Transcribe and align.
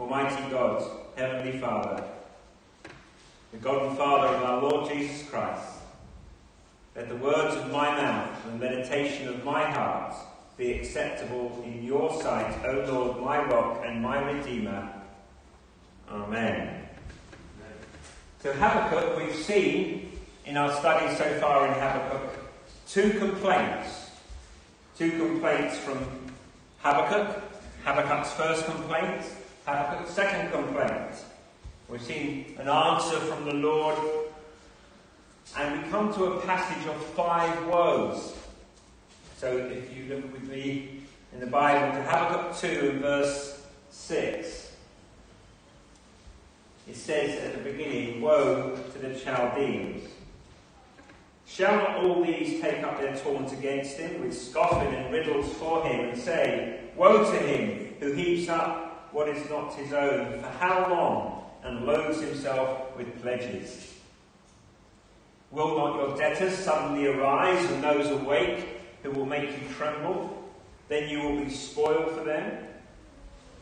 Almighty 0.00 0.50
God, 0.50 0.82
Heavenly 1.14 1.58
Father, 1.58 2.02
the 3.52 3.58
God 3.58 3.86
and 3.86 3.98
Father 3.98 4.34
of 4.34 4.42
our 4.42 4.62
Lord 4.62 4.90
Jesus 4.90 5.28
Christ, 5.28 5.62
let 6.96 7.10
the 7.10 7.16
words 7.16 7.54
of 7.56 7.70
my 7.70 7.94
mouth 7.94 8.46
and 8.46 8.54
the 8.54 8.64
meditation 8.64 9.28
of 9.28 9.44
my 9.44 9.62
heart 9.62 10.14
be 10.56 10.72
acceptable 10.72 11.62
in 11.66 11.84
your 11.84 12.18
sight, 12.22 12.64
O 12.64 12.84
Lord, 12.88 13.20
my 13.20 13.44
rock 13.44 13.82
and 13.84 14.00
my 14.00 14.22
redeemer. 14.32 14.90
Amen. 16.08 16.88
So 18.42 18.54
Habakkuk, 18.54 19.18
we've 19.18 19.36
seen 19.36 20.12
in 20.46 20.56
our 20.56 20.72
studies 20.72 21.18
so 21.18 21.24
far 21.40 21.66
in 21.66 21.74
Habakkuk 21.74 22.38
two 22.88 23.10
complaints. 23.18 24.10
Two 24.96 25.10
complaints 25.10 25.76
from 25.78 25.98
Habakkuk, 26.78 27.42
Habakkuk's 27.84 28.32
first 28.32 28.64
complaint, 28.64 29.24
Second 30.06 30.50
complaint. 30.50 31.14
We've 31.88 32.02
seen 32.02 32.56
an 32.58 32.68
answer 32.68 33.16
from 33.20 33.44
the 33.44 33.54
Lord, 33.54 33.96
and 35.56 35.82
we 35.82 35.88
come 35.88 36.12
to 36.14 36.24
a 36.24 36.40
passage 36.40 36.86
of 36.88 36.96
five 37.14 37.66
woes. 37.66 38.34
So 39.36 39.56
if 39.56 39.96
you 39.96 40.14
look 40.14 40.32
with 40.32 40.42
me 40.48 41.02
in 41.32 41.38
the 41.38 41.46
Bible 41.46 41.96
to 41.96 42.02
Habakkuk 42.02 42.58
2 42.58 42.90
and 42.90 43.00
verse 43.00 43.64
6, 43.90 44.72
it 46.88 46.96
says 46.96 47.40
at 47.44 47.52
the 47.52 47.70
beginning, 47.70 48.20
Woe 48.20 48.76
to 48.92 48.98
the 48.98 49.14
Chaldeans. 49.14 50.08
Shall 51.46 51.76
not 51.76 52.04
all 52.04 52.24
these 52.24 52.60
take 52.60 52.82
up 52.82 53.00
their 53.00 53.16
taunts 53.16 53.52
against 53.52 53.96
him, 53.98 54.20
with 54.20 54.36
scoffing 54.36 54.92
and 54.94 55.12
riddles 55.12 55.52
for 55.54 55.86
him, 55.86 56.10
and 56.10 56.18
say, 56.20 56.80
Woe 56.96 57.24
to 57.30 57.38
him 57.38 57.94
who 58.00 58.12
heaps 58.12 58.48
up 58.48 58.89
what 59.12 59.28
is 59.28 59.48
not 59.50 59.74
his 59.74 59.92
own, 59.92 60.40
for 60.40 60.48
how 60.58 60.88
long, 60.90 61.44
and 61.62 61.84
loads 61.84 62.20
himself 62.20 62.96
with 62.96 63.20
pledges? 63.22 63.94
Will 65.50 65.76
not 65.76 65.96
your 65.96 66.16
debtors 66.16 66.56
suddenly 66.56 67.06
arise, 67.06 67.70
and 67.70 67.82
those 67.82 68.08
awake 68.10 68.68
who 69.02 69.10
will 69.10 69.26
make 69.26 69.50
you 69.50 69.74
tremble? 69.74 70.36
Then 70.88 71.08
you 71.08 71.20
will 71.20 71.44
be 71.44 71.50
spoiled 71.50 72.12
for 72.12 72.24
them. 72.24 72.66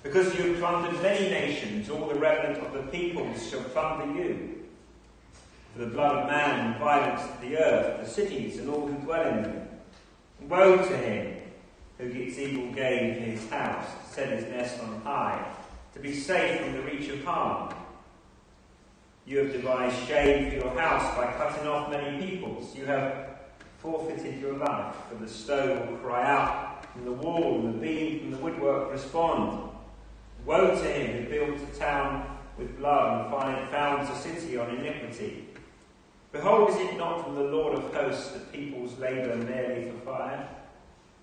Because 0.03 0.34
you 0.34 0.53
have 0.53 0.58
plundered 0.58 1.03
many 1.03 1.28
nations, 1.28 1.91
all 1.91 2.08
the 2.08 2.14
remnant 2.14 2.64
of 2.64 2.73
the 2.73 2.83
peoples 2.91 3.51
shall 3.51 3.62
plunder 3.64 4.19
you. 4.19 4.64
For 5.73 5.80
the 5.80 5.91
blood 5.91 6.17
of 6.17 6.27
man 6.28 6.67
and 6.67 6.78
violence 6.78 7.23
of 7.23 7.41
the 7.41 7.58
earth, 7.58 8.05
the 8.05 8.11
cities 8.11 8.58
and 8.58 8.69
all 8.70 8.86
who 8.86 8.95
dwell 8.98 9.28
in 9.28 9.42
them. 9.42 9.69
Woe 10.48 10.77
to 10.77 10.97
him 10.97 11.38
who 11.99 12.09
gets 12.09 12.39
evil 12.39 12.73
gain 12.73 13.15
for 13.15 13.21
his 13.21 13.51
house, 13.51 13.87
set 14.11 14.29
his 14.31 14.45
nest 14.45 14.81
on 14.81 15.01
high, 15.03 15.45
to 15.93 16.01
be 16.01 16.15
safe 16.15 16.61
from 16.61 16.73
the 16.73 16.83
reach 16.83 17.09
of 17.09 17.23
harm. 17.25 17.75
You 19.27 19.39
have 19.39 19.53
devised 19.53 20.07
shame 20.07 20.51
for 20.51 20.57
your 20.57 20.81
house 20.81 21.17
by 21.17 21.33
cutting 21.33 21.67
off 21.67 21.91
many 21.91 22.25
peoples. 22.25 22.75
You 22.75 22.87
have 22.87 23.41
forfeited 23.79 24.41
your 24.41 24.55
life, 24.55 24.95
for 25.09 25.17
the 25.17 25.29
stone 25.29 25.91
will 25.91 25.99
cry 25.99 26.25
out 26.25 26.87
from 26.93 27.05
the 27.05 27.13
wall, 27.13 27.61
and 27.61 27.75
the 27.75 27.79
beam 27.79 28.21
from 28.21 28.31
the 28.31 28.39
woodwork 28.39 28.93
respond. 28.93 29.71
Woe 30.47 30.71
to 30.71 30.85
him 30.85 31.25
who 31.25 31.31
builds 31.31 31.63
a 31.63 31.79
town 31.79 32.39
with 32.57 32.79
blood 32.79 33.33
and 33.33 33.69
founds 33.69 34.11
a 34.11 34.17
city 34.17 34.57
on 34.57 34.71
iniquity. 34.77 35.47
Behold, 36.33 36.71
is 36.71 36.77
it 36.77 36.97
not 36.97 37.25
from 37.25 37.35
the 37.35 37.43
Lord 37.43 37.75
of 37.75 37.93
hosts 37.93 38.31
that 38.33 38.53
peoples 38.53 38.99
labour 38.99 39.37
merely 39.37 39.91
for 39.91 39.99
fire? 39.99 40.49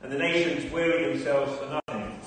And 0.05 0.13
the 0.13 0.19
nations 0.19 0.71
weary 0.71 1.11
themselves 1.11 1.57
for 1.57 1.81
nothing. 1.87 2.19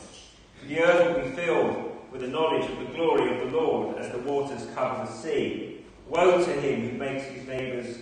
The 0.67 0.81
earth 0.81 1.17
will 1.17 1.31
be 1.31 1.37
filled 1.37 1.97
with 2.11 2.23
the 2.23 2.27
knowledge 2.27 2.69
of 2.69 2.77
the 2.77 2.87
glory 2.87 3.33
of 3.33 3.39
the 3.39 3.57
Lord 3.57 3.98
as 3.98 4.11
the 4.11 4.19
waters 4.19 4.67
cover 4.75 5.07
the 5.07 5.12
sea. 5.12 5.85
Woe 6.09 6.45
to 6.45 6.53
him 6.55 6.91
who 6.91 6.98
makes 6.98 7.23
his 7.27 7.47
neighbours 7.47 7.98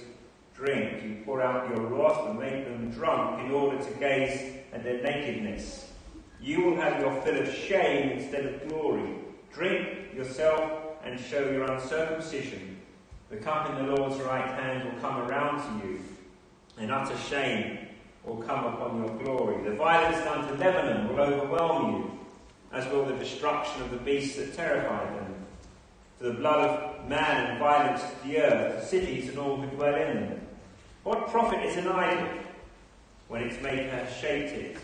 drink. 0.55 1.03
You 1.03 1.23
pour 1.27 1.43
out 1.43 1.69
your 1.69 1.89
wrath 1.89 2.27
and 2.27 2.39
make 2.39 2.65
them 2.65 2.91
drunk 2.91 3.45
in 3.45 3.51
order 3.51 3.77
to 3.77 3.91
gaze 3.99 4.55
at 4.73 4.83
their 4.83 5.03
nakedness. 5.03 5.93
You 6.41 6.63
will 6.63 6.77
have 6.77 6.99
your 6.99 7.13
fill 7.21 7.39
of 7.39 7.55
shame 7.55 8.19
instead 8.19 8.47
of 8.47 8.69
glory. 8.71 9.17
Drink 9.53 10.15
yourself 10.15 10.73
and 11.05 11.21
show 11.21 11.51
your 11.51 11.71
uncircumcision. 11.71 12.81
The 13.29 13.37
cup 13.37 13.69
in 13.69 13.85
the 13.85 13.95
Lord's 13.95 14.19
right 14.23 14.49
hand 14.59 14.91
will 14.91 14.99
come 15.03 15.19
around 15.29 15.59
to 15.59 15.87
you, 15.87 16.01
and 16.79 16.91
utter 16.91 17.19
shame 17.19 17.86
will 18.27 18.37
come 18.39 18.65
upon 18.67 18.99
your 18.99 19.17
glory. 19.19 19.63
The 19.63 19.77
violence 19.77 20.23
done 20.25 20.47
to 20.49 20.55
Lebanon 20.55 21.09
will 21.09 21.21
overwhelm 21.21 21.95
you, 21.95 22.11
as 22.73 22.87
will 22.93 23.05
the 23.05 23.15
destruction 23.15 23.81
of 23.83 23.91
the 23.93 23.99
beasts 23.99 24.37
that 24.37 24.55
terrified 24.55 25.17
them. 25.17 25.35
To 26.19 26.25
the 26.25 26.35
blood 26.35 26.69
of 26.69 27.09
man 27.09 27.51
and 27.51 27.59
violence 27.61 28.03
to 28.03 28.29
the 28.29 28.39
earth, 28.39 28.81
the 28.81 28.87
cities 28.87 29.29
and 29.29 29.39
all 29.39 29.57
who 29.57 29.67
dwell 29.69 29.95
in 29.95 30.15
them. 30.17 30.41
What 31.05 31.29
profit 31.29 31.65
is 31.65 31.77
an 31.77 31.87
idol 31.87 32.29
when 33.29 33.43
its 33.43 33.63
maker 33.63 33.91
has 33.91 34.17
shaped 34.17 34.53
it? 34.53 34.77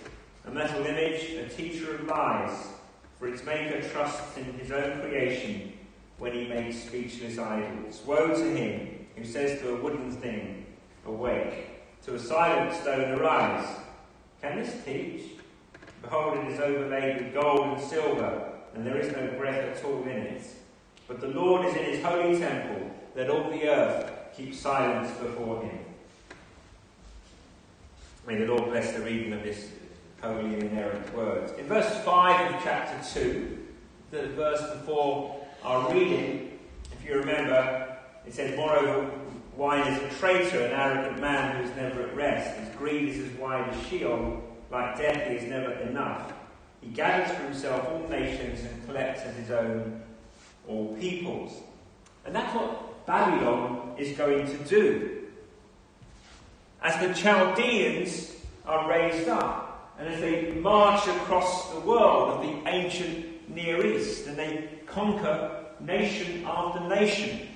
A 0.47 0.51
metal 0.51 0.87
image, 0.87 1.31
a 1.31 1.49
teacher 1.49 1.97
of 1.97 2.07
lies, 2.07 2.69
for 3.19 3.29
its 3.29 3.45
maker 3.45 3.81
trusts 3.89 4.37
in 4.37 4.45
his 4.55 4.71
own 4.71 5.01
creation 5.01 5.73
when 6.19 6.33
he 6.33 6.47
makes 6.47 6.85
speechless 6.85 7.39
idols. 7.39 8.03
Woe 8.07 8.29
to 8.29 8.57
him 8.57 9.07
who 9.17 9.25
says 9.25 9.61
to 9.61 9.75
a 9.75 9.81
wooden 9.81 10.13
thing, 10.13 10.67
Awake, 11.07 11.72
to 12.05 12.15
a 12.15 12.19
silent 12.19 12.75
stone 12.75 13.19
arise. 13.19 13.77
Can 14.41 14.59
this 14.61 14.75
teach? 14.85 15.23
Behold, 16.03 16.39
it 16.39 16.53
is 16.53 16.61
overlaid 16.61 17.23
with 17.23 17.35
gold 17.35 17.79
and 17.79 17.81
silver, 17.81 18.53
and 18.75 18.85
there 18.85 18.99
is 18.99 19.13
no 19.13 19.27
breath 19.39 19.77
at 19.77 19.85
all 19.85 20.03
in 20.03 20.09
it. 20.09 20.43
But 21.07 21.21
the 21.21 21.29
Lord 21.29 21.67
is 21.67 21.77
in 21.77 21.85
his 21.85 22.05
holy 22.05 22.39
temple, 22.39 22.91
let 23.15 23.31
all 23.31 23.51
the 23.51 23.69
earth 23.69 24.11
keep 24.37 24.55
silence 24.55 25.11
before 25.19 25.63
him. 25.63 25.79
May 28.27 28.37
the 28.37 28.47
Lord 28.47 28.71
bless 28.71 28.93
the 28.93 29.03
reading 29.03 29.33
of 29.33 29.43
this 29.43 29.69
holy 30.21 30.55
and 30.55 30.63
inerrant 30.63 31.15
words. 31.15 31.53
In 31.59 31.67
verse 31.67 31.93
5 32.05 32.55
of 32.55 32.63
chapter 32.63 33.21
2, 33.21 33.59
the 34.11 34.29
verse 34.29 34.61
before 34.79 35.45
our 35.63 35.93
reading, 35.93 36.59
if 36.93 37.09
you 37.09 37.17
remember, 37.17 37.97
it 38.27 38.33
says, 38.33 38.57
Moreover, 38.57 39.11
Wine 39.57 39.87
is 39.87 40.03
a 40.03 40.17
traitor, 40.19 40.65
an 40.65 40.73
arrogant 40.73 41.21
man 41.21 41.57
who 41.57 41.69
is 41.69 41.77
never 41.77 42.03
at 42.03 42.17
rest. 42.17 42.59
His 42.59 42.75
greed 42.77 43.09
is 43.11 43.19
as 43.19 43.39
wide 43.39 43.69
as 43.69 43.87
Sheol. 43.87 44.43
Like 44.71 44.97
death, 44.97 45.29
he 45.29 45.37
is 45.37 45.45
never 45.45 45.73
enough. 45.73 46.33
He 46.81 46.89
gathers 46.89 47.37
for 47.37 47.45
himself 47.45 47.87
all 47.89 48.09
nations 48.09 48.61
and 48.61 48.87
collects 48.87 49.23
as 49.23 49.37
his 49.37 49.51
own 49.51 50.03
all 50.67 50.97
peoples. 50.97 51.63
And 52.25 52.35
that's 52.35 52.55
what 52.55 53.07
Babylon 53.07 53.95
is 53.99 54.17
going 54.17 54.47
to 54.47 54.59
do. 54.65 55.19
As 56.83 57.01
the 57.01 57.15
Chaldeans 57.15 58.35
are 58.65 58.89
raised 58.89 59.29
up, 59.29 59.95
and 59.99 60.09
as 60.09 60.21
they 60.21 60.53
march 60.53 61.07
across 61.07 61.73
the 61.75 61.81
world 61.81 62.31
of 62.31 62.43
the 62.43 62.69
ancient 62.71 63.49
Near 63.49 63.85
East, 63.85 64.27
and 64.27 64.37
they 64.37 64.69
conquer 64.87 65.67
nation 65.79 66.45
after 66.47 66.81
nation, 66.89 67.49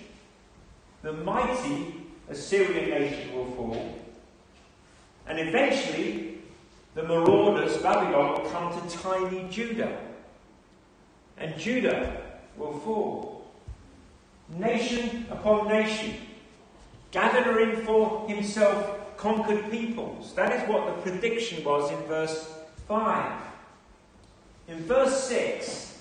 the 1.03 1.13
mighty 1.13 1.95
Assyrian 2.29 2.91
nation 2.91 3.35
will 3.35 3.51
fall, 3.53 3.99
and 5.27 5.39
eventually 5.39 6.39
the 6.95 7.03
marauders, 7.03 7.77
Babylon, 7.79 8.43
will 8.43 8.51
come 8.51 8.89
to 8.89 8.99
tiny 8.99 9.47
Judah, 9.51 9.99
and 11.37 11.57
Judah 11.59 12.23
will 12.57 12.79
fall. 12.81 13.53
Nation 14.49 15.27
upon 15.31 15.69
nation, 15.69 16.15
gathering 17.11 17.85
for 17.85 18.27
himself 18.29 19.17
conquered 19.17 19.71
peoples. 19.71 20.35
That 20.35 20.53
is 20.53 20.69
what 20.69 20.87
the 20.87 21.11
prediction 21.11 21.65
was 21.65 21.91
in 21.91 21.99
verse 22.05 22.55
5. 22.89 23.43
In 24.69 24.79
verse 24.85 25.25
6, 25.25 25.99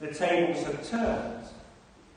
the 0.00 0.08
tables 0.08 0.64
have 0.64 0.88
turned. 0.88 1.46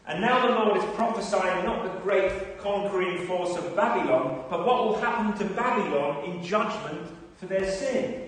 And 0.08 0.22
now 0.22 0.48
the 0.48 0.54
Lord 0.54 0.78
is 0.78 0.96
prophesying 0.96 1.66
not 1.66 1.84
the 1.84 2.00
great 2.00 2.60
conquering 2.60 3.28
force 3.28 3.58
of 3.58 3.76
Babylon, 3.76 4.46
but 4.50 4.66
what 4.66 4.86
will 4.86 5.00
happen 5.00 5.38
to 5.38 5.54
Babylon 5.54 6.24
in 6.24 6.42
judgment 6.42 7.12
for 7.36 7.46
their 7.46 7.70
sin. 7.70 8.24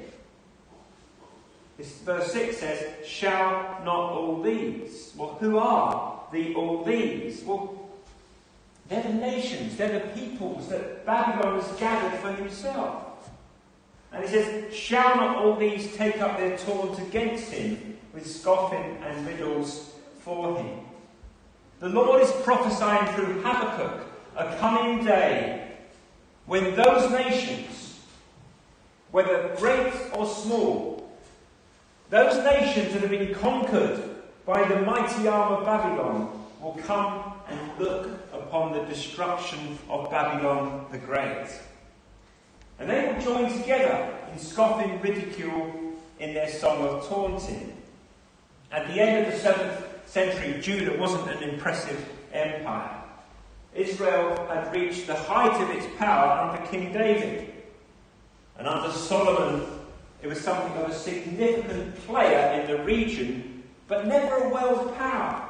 This 1.77 1.99
verse 1.99 2.33
6 2.33 2.57
says, 2.57 3.07
Shall 3.07 3.79
not 3.85 4.11
all 4.11 4.41
these? 4.41 5.13
Well, 5.15 5.37
who 5.39 5.57
are 5.57 6.21
the 6.33 6.53
all 6.53 6.83
these? 6.83 7.43
Well, 7.43 7.89
they're 8.89 9.03
the 9.03 9.13
nations, 9.13 9.77
they're 9.77 9.99
the 9.99 10.07
peoples 10.19 10.67
that 10.67 11.05
Babylon 11.05 11.61
has 11.61 11.79
gathered 11.79 12.19
for 12.19 12.33
himself. 12.33 13.29
And 14.11 14.25
he 14.25 14.29
says, 14.29 14.73
Shall 14.73 15.15
not 15.15 15.37
all 15.37 15.55
these 15.55 15.95
take 15.95 16.19
up 16.19 16.37
their 16.37 16.57
taunt 16.57 16.99
against 16.99 17.51
him 17.51 17.97
with 18.13 18.29
scoffing 18.29 18.97
and 19.01 19.25
riddles 19.25 19.93
for 20.19 20.57
him? 20.57 20.88
The 21.79 21.87
Lord 21.89 22.21
is 22.21 22.31
prophesying 22.43 23.07
through 23.13 23.41
Habakkuk 23.41 24.05
a 24.35 24.55
coming 24.57 25.05
day 25.05 25.77
when 26.45 26.75
those 26.75 27.09
nations, 27.11 27.99
whether 29.11 29.55
great 29.57 29.93
or 30.13 30.25
small, 30.25 31.17
those 32.09 32.43
nations 32.43 32.91
that 32.93 33.01
have 33.01 33.09
been 33.09 33.33
conquered 33.33 34.01
by 34.45 34.67
the 34.67 34.81
mighty 34.81 35.27
arm 35.27 35.53
of 35.53 35.65
Babylon 35.65 36.45
will 36.61 36.77
come 36.85 37.33
and 37.47 37.59
look 37.79 38.07
upon 38.33 38.73
the 38.73 38.83
destruction 38.85 39.77
of 39.89 40.11
Babylon 40.11 40.85
the 40.91 40.97
Great. 40.97 41.47
And 42.79 42.89
they 42.89 43.07
will 43.07 43.21
join 43.21 43.57
together 43.57 44.17
in 44.33 44.39
scoffing 44.39 44.99
ridicule 44.99 45.93
in 46.19 46.33
their 46.33 46.49
song 46.49 46.81
of 46.81 47.07
taunting. 47.07 47.77
At 48.71 48.87
the 48.87 48.99
end 48.99 49.27
of 49.27 49.33
the 49.33 49.49
7th 49.49 49.88
century, 50.09 50.59
Judah 50.61 50.97
wasn't 50.97 51.29
an 51.29 51.49
impressive 51.49 52.03
empire. 52.33 53.03
Israel 53.75 54.47
had 54.47 54.73
reached 54.73 55.07
the 55.07 55.15
height 55.15 55.61
of 55.61 55.69
its 55.69 55.85
power 55.97 56.49
under 56.49 56.65
King 56.67 56.91
David. 56.91 57.53
And 58.57 58.67
under 58.67 58.91
Solomon, 58.91 59.65
it 60.21 60.27
was 60.27 60.41
something 60.41 60.75
of 60.81 60.89
a 60.89 60.93
significant 60.93 61.95
player 62.05 62.59
in 62.59 62.67
the 62.67 62.83
region, 62.83 63.63
but 63.87 64.07
never 64.07 64.35
a 64.35 64.49
world 64.49 64.95
power. 64.97 65.47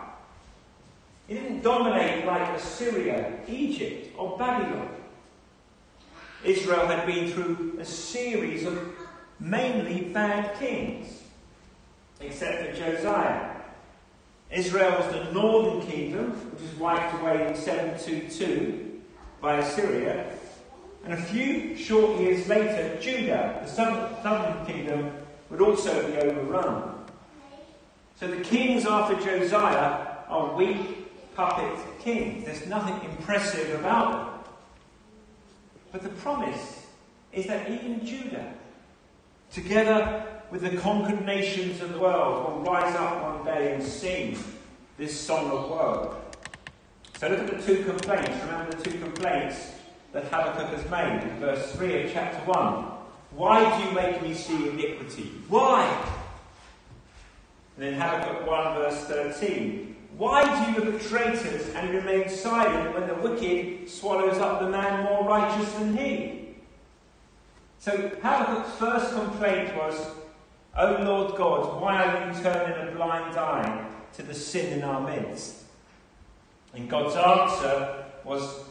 It 1.28 1.36
didn't 1.36 1.62
dominate 1.62 2.26
like 2.26 2.58
Assyria, 2.58 3.40
Egypt, 3.48 4.14
or 4.18 4.38
Babylon. 4.38 4.90
Israel 6.44 6.88
had 6.88 7.06
been 7.06 7.32
through 7.32 7.78
a 7.80 7.86
series 7.86 8.66
of 8.66 8.80
mainly 9.40 10.02
bad 10.02 10.58
kings, 10.60 11.24
except 12.20 12.66
for 12.66 12.76
Josiah. 12.76 13.59
Israel 14.52 14.98
was 14.98 15.14
the 15.14 15.32
northern 15.32 15.88
kingdom, 15.88 16.32
which 16.52 16.62
was 16.62 16.74
wiped 16.80 17.22
away 17.22 17.48
in 17.48 17.56
722 17.56 19.02
by 19.42 19.58
Assyria. 19.58 20.32
And 21.04 21.14
a 21.14 21.22
few 21.22 21.78
short 21.78 22.20
years 22.20 22.48
later, 22.48 22.98
Judah, 23.00 23.62
the 23.64 23.70
southern 23.70 24.66
kingdom, 24.66 25.12
would 25.50 25.62
also 25.62 26.06
be 26.12 26.18
overrun. 26.18 27.06
So 28.20 28.28
the 28.28 28.42
kings 28.44 28.86
after 28.86 29.16
Josiah 29.16 30.08
are 30.28 30.56
weak 30.56 31.36
puppet 31.36 31.80
kings. 32.00 32.46
There's 32.46 32.68
nothing 32.68 33.10
impressive 33.10 33.80
about 33.80 34.12
them. 34.12 34.54
But 35.92 36.02
the 36.02 36.10
promise 36.10 36.86
is 37.32 37.46
that 37.48 37.70
even 37.70 38.06
Judah, 38.06 38.54
together 39.52 40.26
with 40.52 40.62
the 40.62 40.78
conquered 40.78 41.26
nations 41.26 41.82
of 41.82 41.94
the 41.94 42.00
world, 42.00 42.54
will 42.54 42.64
rise 42.64 42.96
up 42.96 43.22
one 43.24 43.46
day 43.46 43.74
and 43.74 43.84
sing 43.84 44.38
this 44.98 45.18
song 45.18 45.52
of 45.52 45.70
woe. 45.70 46.16
So 47.20 47.28
look 47.28 47.40
at 47.40 47.58
the 47.58 47.62
two 47.62 47.84
complaints. 47.84 48.32
Remember 48.46 48.76
the 48.76 48.90
two 48.90 48.98
complaints 49.00 49.72
that 50.14 50.24
Habakkuk 50.26 50.68
has 50.70 50.90
made 50.90 51.30
in 51.30 51.40
verse 51.40 51.72
3 51.74 52.04
of 52.04 52.12
chapter 52.14 52.40
1. 52.52 52.86
Why 53.32 53.78
do 53.78 53.88
you 53.88 53.92
make 53.94 54.22
me 54.22 54.34
see 54.34 54.70
iniquity? 54.70 55.32
Why? 55.48 55.86
And 57.78 57.86
then 57.86 57.94
Habakkuk 57.94 58.48
1 58.48 58.76
verse 58.76 59.00
13. 59.06 59.96
Why 60.18 60.44
do 60.44 60.72
you 60.72 60.86
look 60.86 60.96
at 60.96 61.08
traitors 61.08 61.70
and 61.76 61.92
remain 61.92 62.28
silent 62.28 62.94
when 62.94 63.08
the 63.08 63.16
wicked 63.16 63.90
swallows 63.90 64.38
up 64.40 64.60
the 64.60 64.70
man 64.70 65.04
more 65.04 65.24
righteous 65.26 65.72
than 65.74 65.96
he? 65.96 66.56
So 67.80 67.92
Habakkuk's 68.22 68.78
first 68.78 69.14
complaint 69.14 69.76
was, 69.78 69.96
O 70.78 71.04
Lord 71.04 71.36
God, 71.36 71.82
why 71.82 72.04
are 72.04 72.28
you 72.28 72.42
turning 72.42 72.88
a 72.88 72.96
blind 72.96 73.38
eye 73.38 73.88
to 74.14 74.24
the 74.24 74.34
sin 74.34 74.80
in 74.80 74.84
our 74.84 75.02
midst? 75.02 75.64
And 76.74 76.90
God's 76.90 77.16
answer 77.16 78.06
was, 78.24 78.66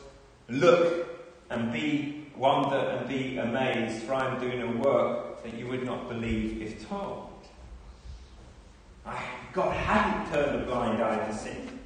Look 0.49 1.09
and 1.51 1.73
be 1.73 2.27
wonder 2.37 2.77
and 2.77 3.09
be 3.09 3.37
amazed, 3.39 4.05
for 4.05 4.15
I 4.15 4.33
am 4.33 4.41
doing 4.41 4.63
a 4.63 4.83
work 4.83 5.43
that 5.43 5.55
you 5.55 5.67
would 5.67 5.85
not 5.85 6.09
believe 6.09 6.63
if 6.63 6.89
told. 6.89 7.31
Ah, 9.05 9.25
God 9.53 9.75
hadn't 9.75 10.33
turned 10.33 10.63
a 10.63 10.65
blind 10.67 11.03
eye 11.03 11.27
to 11.27 11.35
sin. 11.37 11.81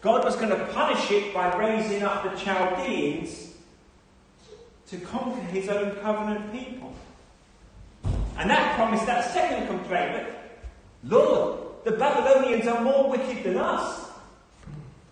God 0.00 0.24
was 0.24 0.36
going 0.36 0.50
to 0.50 0.66
punish 0.66 1.10
it 1.10 1.32
by 1.32 1.56
raising 1.56 2.02
up 2.02 2.22
the 2.22 2.38
Chaldeans 2.38 3.54
to 4.88 4.98
conquer 4.98 5.40
his 5.42 5.68
own 5.68 5.96
covenant 5.96 6.52
people. 6.52 6.94
And 8.38 8.50
that 8.50 8.76
promised 8.76 9.06
that 9.06 9.32
second 9.32 9.66
complaint 9.66 10.28
Lord, 11.04 11.84
the 11.84 11.92
Babylonians 11.92 12.66
are 12.66 12.82
more 12.82 13.10
wicked 13.10 13.44
than 13.44 13.56
us. 13.58 14.10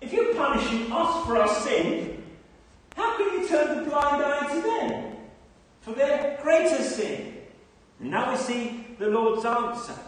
If 0.00 0.12
you're 0.12 0.34
punishing 0.34 0.90
us 0.90 1.24
for 1.24 1.38
our 1.38 1.48
sin, 1.62 2.22
how 2.96 3.16
can 3.16 3.40
you 3.40 3.48
turn 3.48 3.76
the 3.78 3.90
blind 3.90 4.22
eye 4.22 4.54
to 4.54 4.60
them 4.60 5.16
for 5.82 5.92
their 5.92 6.38
greater 6.42 6.82
sin? 6.82 7.34
And 8.00 8.10
now 8.10 8.32
we 8.32 8.36
see 8.36 8.86
the 8.98 9.08
Lord's 9.08 9.44
answer 9.44 9.98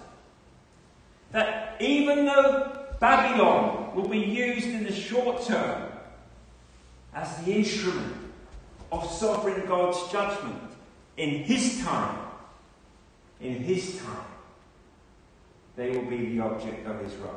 that 1.33 1.77
even 1.81 2.27
though 2.27 2.87
Babylon 3.01 3.95
will 3.95 4.09
be 4.09 4.19
used 4.19 4.67
in 4.67 4.85
the 4.85 4.93
short 4.93 5.43
term 5.45 5.91
as 7.15 7.37
the 7.45 7.53
instrument 7.53 8.15
of 8.93 9.11
sovereign 9.11 9.67
God's 9.67 10.11
judgment 10.13 10.73
in 11.17 11.45
His 11.45 11.83
time, 11.83 12.26
in 13.41 13.55
His 13.55 13.99
time, 13.99 14.25
they 15.77 15.91
will 15.91 16.07
be 16.07 16.37
the 16.37 16.41
object 16.41 16.87
of 16.87 17.01
His 17.01 17.15
wrath. 17.17 17.33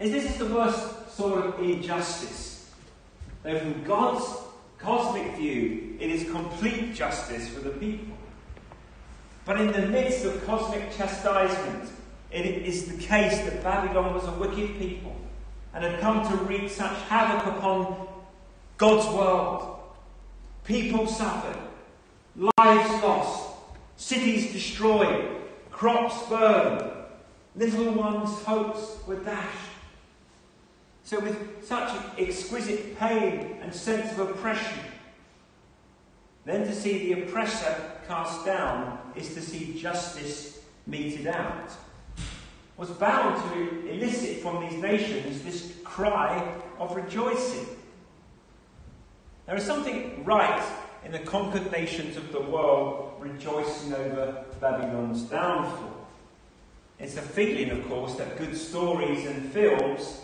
And 0.00 0.12
this 0.12 0.30
is 0.30 0.36
the 0.36 0.46
worst 0.46 1.16
sort 1.16 1.44
of 1.44 1.60
injustice. 1.60 2.70
Though 3.42 3.58
from 3.58 3.84
God's 3.84 4.24
cosmic 4.78 5.36
view, 5.36 5.96
it 6.00 6.10
is 6.10 6.30
complete 6.30 6.94
justice 6.94 7.48
for 7.48 7.60
the 7.60 7.70
people. 7.70 8.16
But 9.44 9.60
in 9.60 9.72
the 9.72 9.86
midst 9.86 10.24
of 10.24 10.44
cosmic 10.44 10.94
chastisement, 10.96 11.90
it 12.30 12.44
is 12.44 12.86
the 12.86 13.02
case 13.02 13.38
that 13.38 13.62
Babylon 13.62 14.14
was 14.14 14.24
a 14.24 14.32
wicked 14.32 14.78
people 14.78 15.16
and 15.74 15.82
had 15.82 16.00
come 16.00 16.28
to 16.28 16.36
wreak 16.44 16.70
such 16.70 16.96
havoc 17.08 17.56
upon 17.56 18.08
God's 18.76 19.06
world. 19.14 19.78
People 20.64 21.06
suffered, 21.06 21.56
lives 22.36 23.02
lost, 23.02 23.47
cities 23.98 24.52
destroyed, 24.52 25.28
crops 25.70 26.26
burned, 26.28 26.90
little 27.54 27.92
ones' 27.92 28.42
hopes 28.44 28.96
were 29.06 29.16
dashed. 29.16 29.72
So, 31.02 31.18
with 31.20 31.66
such 31.66 31.90
exquisite 32.16 32.98
pain 32.98 33.58
and 33.60 33.74
sense 33.74 34.12
of 34.12 34.20
oppression, 34.20 34.78
then 36.44 36.64
to 36.66 36.74
see 36.74 37.12
the 37.12 37.22
oppressor 37.22 37.92
cast 38.06 38.46
down 38.46 38.98
is 39.16 39.34
to 39.34 39.40
see 39.42 39.78
justice 39.78 40.60
meted 40.86 41.26
out. 41.26 41.70
Was 42.76 42.90
bound 42.90 43.42
to 43.52 43.90
elicit 43.90 44.38
from 44.38 44.60
these 44.60 44.80
nations 44.80 45.42
this 45.42 45.72
cry 45.82 46.56
of 46.78 46.94
rejoicing. 46.94 47.66
There 49.46 49.56
is 49.56 49.64
something 49.64 50.24
right 50.24 50.62
in 51.04 51.10
the 51.10 51.18
conquered 51.18 51.72
nations 51.72 52.16
of 52.16 52.30
the 52.30 52.40
world 52.40 53.07
rejoicing 53.20 53.94
over 53.94 54.44
Babylon's 54.60 55.22
downfall. 55.22 56.06
It's 56.98 57.16
a 57.16 57.22
feeling, 57.22 57.70
of 57.70 57.88
course, 57.88 58.16
that 58.16 58.38
good 58.38 58.56
stories 58.56 59.26
and 59.26 59.52
films 59.52 60.22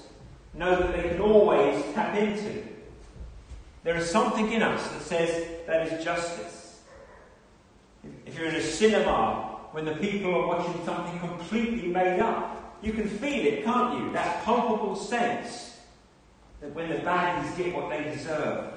know 0.55 0.77
that 0.77 0.97
they 0.97 1.09
can 1.09 1.21
always 1.21 1.85
tap 1.95 2.17
into. 2.17 2.65
There 3.85 3.97
is 3.97 4.11
something 4.11 4.51
in 4.51 4.63
us 4.63 4.89
that 4.89 5.03
says 5.03 5.47
that 5.67 5.87
is 5.87 6.05
justice. 6.05 6.81
If 8.27 8.37
you're 8.37 8.49
in 8.49 8.57
a 8.57 8.63
cinema 8.63 9.59
when 9.73 9.85
the 9.85 9.95
people 9.97 10.35
are 10.35 10.47
watching 10.47 10.85
something 10.85 11.19
completely 11.21 11.89
made 11.89 12.21
up, 12.21 12.79
you 12.83 12.93
can 12.93 13.09
feel 13.09 13.47
it, 13.47 13.65
can't 13.65 13.99
you? 13.99 14.13
That 14.13 14.45
palpable 14.45 14.97
sense 14.97 15.81
that 16.61 16.75
when 16.75 16.89
the 16.89 16.97
baddies 16.97 17.57
get 17.57 17.75
what 17.75 17.91
they 17.91 18.05
deserve, 18.05 18.73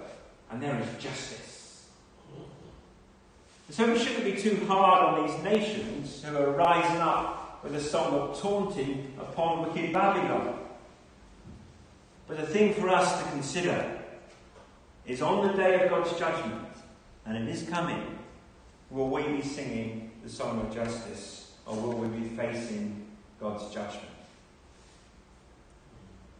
and 0.49 0.61
there 0.61 0.79
is 0.79 1.03
justice. 1.03 1.56
So 3.69 3.85
we 3.91 3.99
shouldn't 3.99 4.23
be 4.23 4.41
too 4.41 4.65
hard 4.65 5.03
on 5.03 5.27
these 5.27 5.43
nations 5.43 6.23
who 6.23 6.37
are 6.37 6.51
rising 6.51 7.01
up 7.01 7.61
with 7.63 7.75
a 7.75 7.81
song 7.81 8.13
of 8.13 8.39
taunting 8.39 9.13
upon 9.19 9.67
wicked 9.67 9.91
Babylon. 9.91 10.57
But 12.27 12.37
the 12.37 12.45
thing 12.45 12.73
for 12.73 12.89
us 12.89 13.21
to 13.21 13.29
consider 13.31 13.99
is 15.05 15.21
on 15.21 15.47
the 15.47 15.53
day 15.53 15.83
of 15.83 15.89
God's 15.89 16.17
judgment, 16.17 16.65
and 17.25 17.35
in 17.37 17.45
His 17.45 17.63
coming, 17.63 18.17
will 18.89 19.09
we 19.09 19.23
be 19.23 19.41
singing 19.41 20.11
the 20.23 20.29
song 20.29 20.61
of 20.61 20.73
justice, 20.73 21.51
or 21.65 21.75
will 21.75 21.97
we 21.97 22.07
be 22.07 22.29
facing 22.35 23.05
God's 23.39 23.73
judgment? 23.73 24.07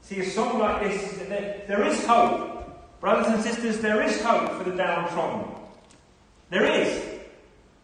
See, 0.01 0.22
a 0.22 0.25
song 0.25 0.60
like 0.60 0.84
this, 0.84 1.17
there 1.27 1.84
is 1.86 2.05
hope. 2.05 2.53
Brothers 3.01 3.27
and 3.34 3.43
sisters, 3.43 3.79
there 3.79 4.01
is 4.01 4.22
hope 4.22 4.53
for 4.53 4.63
the 4.63 4.75
downtrodden. 4.75 5.53
There 6.50 6.65
is. 6.65 7.17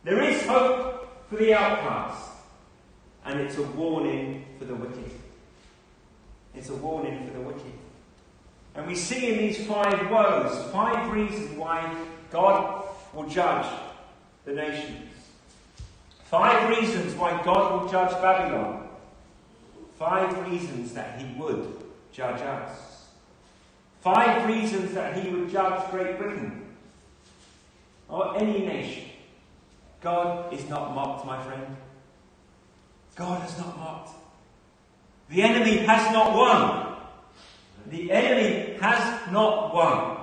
There 0.03 0.21
is 0.21 0.45
hope 0.45 1.27
for 1.29 1.37
the 1.37 1.53
outcast. 1.53 2.31
And 3.25 3.39
it's 3.39 3.57
a 3.57 3.63
warning 3.63 4.45
for 4.59 4.65
the 4.65 4.75
wicked. 4.75 5.11
It's 6.53 6.69
a 6.69 6.75
warning 6.75 7.25
for 7.25 7.33
the 7.33 7.39
wicked. 7.39 7.71
And 8.75 8.87
we 8.87 8.95
see 8.95 9.31
in 9.31 9.37
these 9.37 9.65
five 9.65 10.09
woes 10.11 10.71
five 10.71 11.11
reasons 11.13 11.57
why 11.57 11.95
God 12.31 12.83
will 13.13 13.29
judge 13.29 13.65
the 14.45 14.53
nations. 14.53 15.09
Five 16.25 16.69
reasons 16.69 17.13
why 17.15 17.41
God 17.43 17.83
will 17.83 17.89
judge 17.89 18.11
Babylon. 18.21 18.89
five 19.99 20.49
reasons 20.49 20.93
that 20.93 21.21
he 21.21 21.39
would 21.39 21.77
judge 22.11 22.41
us. 22.41 23.05
Five 24.01 24.47
reasons 24.47 24.93
that 24.95 25.17
he 25.17 25.29
would 25.29 25.49
judge 25.49 25.89
Great 25.91 26.17
Britain 26.17 26.65
or 28.09 28.37
any 28.37 28.65
nation. 28.65 29.12
God 30.03 30.53
is 30.53 30.67
not 30.67 30.93
mocked, 30.93 31.25
my 31.25 31.41
friend. 31.41 31.77
God 33.15 33.49
is 33.49 33.57
not 33.57 33.77
mocked. 33.77 34.11
The 35.29 35.41
enemy 35.41 35.77
has 35.77 36.11
not 36.11 36.33
won. 36.33 36.97
The 37.89 38.11
enemy 38.11 38.77
has 38.81 39.31
not 39.31 39.73
won. 39.73 40.17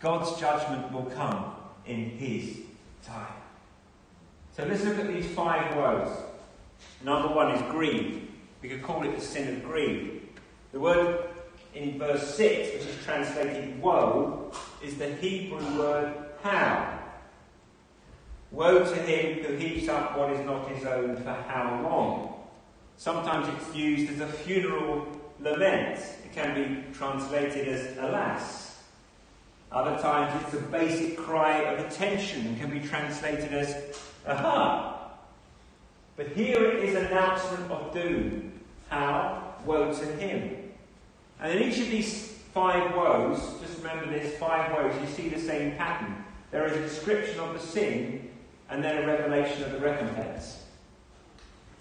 God's 0.00 0.40
judgment 0.40 0.90
will 0.92 1.04
come 1.04 1.54
in 1.84 2.10
his 2.10 2.56
time. 3.04 3.34
So 4.56 4.64
let's 4.64 4.82
look 4.84 4.98
at 4.98 5.08
these 5.08 5.26
five 5.26 5.76
woes. 5.76 6.16
Number 7.04 7.28
one 7.28 7.54
is 7.54 7.62
greed. 7.70 8.28
We 8.62 8.70
could 8.70 8.82
call 8.82 9.04
it 9.04 9.14
the 9.14 9.20
sin 9.20 9.56
of 9.56 9.62
greed. 9.62 10.22
The 10.72 10.80
word 10.80 11.28
in 11.74 11.98
verse 11.98 12.34
6, 12.34 12.74
which 12.74 12.86
is 12.86 13.04
translated 13.04 13.80
woe, 13.80 14.52
is 14.82 14.96
the 14.96 15.14
Hebrew 15.16 15.78
word 15.78 16.14
how. 16.42 16.97
Woe 18.50 18.84
to 18.84 18.94
him 18.94 19.44
who 19.44 19.56
heaps 19.56 19.88
up 19.88 20.16
what 20.16 20.32
is 20.32 20.44
not 20.46 20.68
his 20.70 20.84
own 20.86 21.16
for 21.16 21.32
how 21.32 21.80
long? 21.82 22.34
Sometimes 22.96 23.48
it's 23.48 23.76
used 23.76 24.10
as 24.12 24.20
a 24.20 24.26
funeral 24.26 25.06
lament. 25.38 25.98
It 26.24 26.32
can 26.32 26.54
be 26.54 26.92
translated 26.94 27.68
as 27.68 27.96
alas. 27.98 28.82
Other 29.70 30.00
times 30.00 30.42
it's 30.44 30.54
a 30.54 30.66
basic 30.66 31.18
cry 31.18 31.58
of 31.58 31.86
attention 31.86 32.46
and 32.46 32.58
can 32.58 32.70
be 32.70 32.80
translated 32.80 33.52
as 33.52 33.98
aha. 34.26 35.10
But 36.16 36.28
here 36.28 36.64
it 36.64 36.84
is 36.84 36.94
an 36.96 37.06
announcement 37.06 37.70
of 37.70 37.92
doom. 37.92 38.52
How? 38.88 39.54
Woe 39.66 39.92
to 39.92 40.06
him. 40.16 40.56
And 41.38 41.52
in 41.52 41.68
each 41.68 41.78
of 41.78 41.90
these 41.90 42.38
five 42.54 42.96
woes, 42.96 43.40
just 43.60 43.78
remember 43.78 44.10
there's 44.10 44.34
five 44.38 44.72
woes, 44.72 44.94
you 45.00 45.06
see 45.06 45.28
the 45.28 45.38
same 45.38 45.76
pattern. 45.76 46.24
There 46.50 46.66
is 46.66 46.76
a 46.76 46.80
description 46.80 47.38
of 47.38 47.52
the 47.52 47.60
sin 47.60 48.27
and 48.70 48.82
then 48.82 49.02
a 49.02 49.06
revelation 49.06 49.62
of 49.64 49.72
the 49.72 49.78
recompense. 49.78 50.62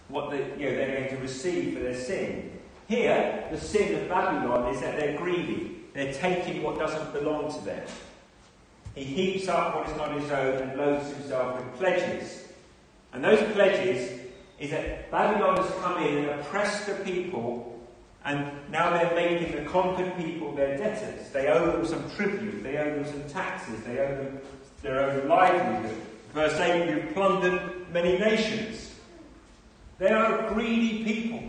What 0.10 0.32
the, 0.32 0.38
you 0.38 0.70
know, 0.70 0.75
they're 0.75 0.98
going 0.98 1.10
to 1.10 1.17
receive 1.17 1.74
for 1.74 1.84
their 1.84 1.96
sin. 1.96 2.51
Here, 2.88 3.46
the 3.51 3.60
sin 3.60 4.01
of 4.01 4.08
Babylon 4.08 4.74
is 4.74 4.79
that 4.82 4.98
they're 4.98 5.17
greedy. 5.17 5.82
They're 5.94 6.13
taking 6.13 6.63
what 6.63 6.79
doesn't 6.79 7.12
belong 7.12 7.51
to 7.51 7.65
them. 7.65 7.86
He 8.96 9.03
heaps 9.03 9.48
up 9.48 9.75
what 9.75 9.89
is 9.89 9.98
not 9.98 10.20
his 10.20 10.32
own 10.32 10.62
and 10.62 10.77
loads 10.77 11.10
himself 11.10 11.58
with 11.58 11.75
pledges. 11.75 12.46
And 13.13 13.24
those 13.24 13.41
pledges 13.53 14.20
is 14.60 14.72
that 14.72 15.12
Babylon 15.12 15.58
has 15.58 15.70
come 15.82 16.01
in 16.03 16.17
and 16.17 16.39
oppressed 16.39 16.88
the 16.88 16.94
people, 17.03 17.79
and 18.25 18.50
now 18.72 18.89
they're 18.91 19.13
making 19.13 19.56
the 19.56 19.70
conquered 19.70 20.15
people 20.17 20.53
their 20.53 20.77
debtors. 20.77 21.29
They 21.29 21.48
owe 21.48 21.72
them 21.72 21.86
some 21.86 22.10
tribute, 22.12 22.63
they 22.63 22.77
owe 22.77 22.96
them 22.96 23.06
some 23.06 23.24
taxes, 23.29 23.82
they 23.84 24.00
owe 24.00 24.15
them 24.15 24.39
their 24.82 25.10
own 25.10 25.27
livelihood. 25.27 26.01
Verse 26.38 26.60
8 26.60 26.88
You've 26.88 27.13
plundered 27.15 27.91
many 27.91 28.20
nations. 28.20 28.94
They 29.98 30.10
are 30.10 30.46
a 30.46 30.53
greedy 30.53 31.03
people. 31.03 31.41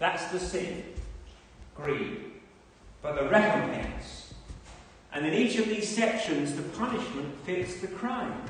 That's 0.00 0.24
the 0.32 0.40
sin. 0.40 0.82
Greed. 1.76 2.24
But 3.02 3.14
the 3.14 3.28
recompense. 3.28 4.34
And 5.12 5.24
in 5.24 5.32
each 5.32 5.56
of 5.58 5.68
these 5.68 5.88
sections, 5.88 6.56
the 6.56 6.64
punishment 6.76 7.36
fits 7.46 7.76
the 7.76 7.86
crime. 7.86 8.42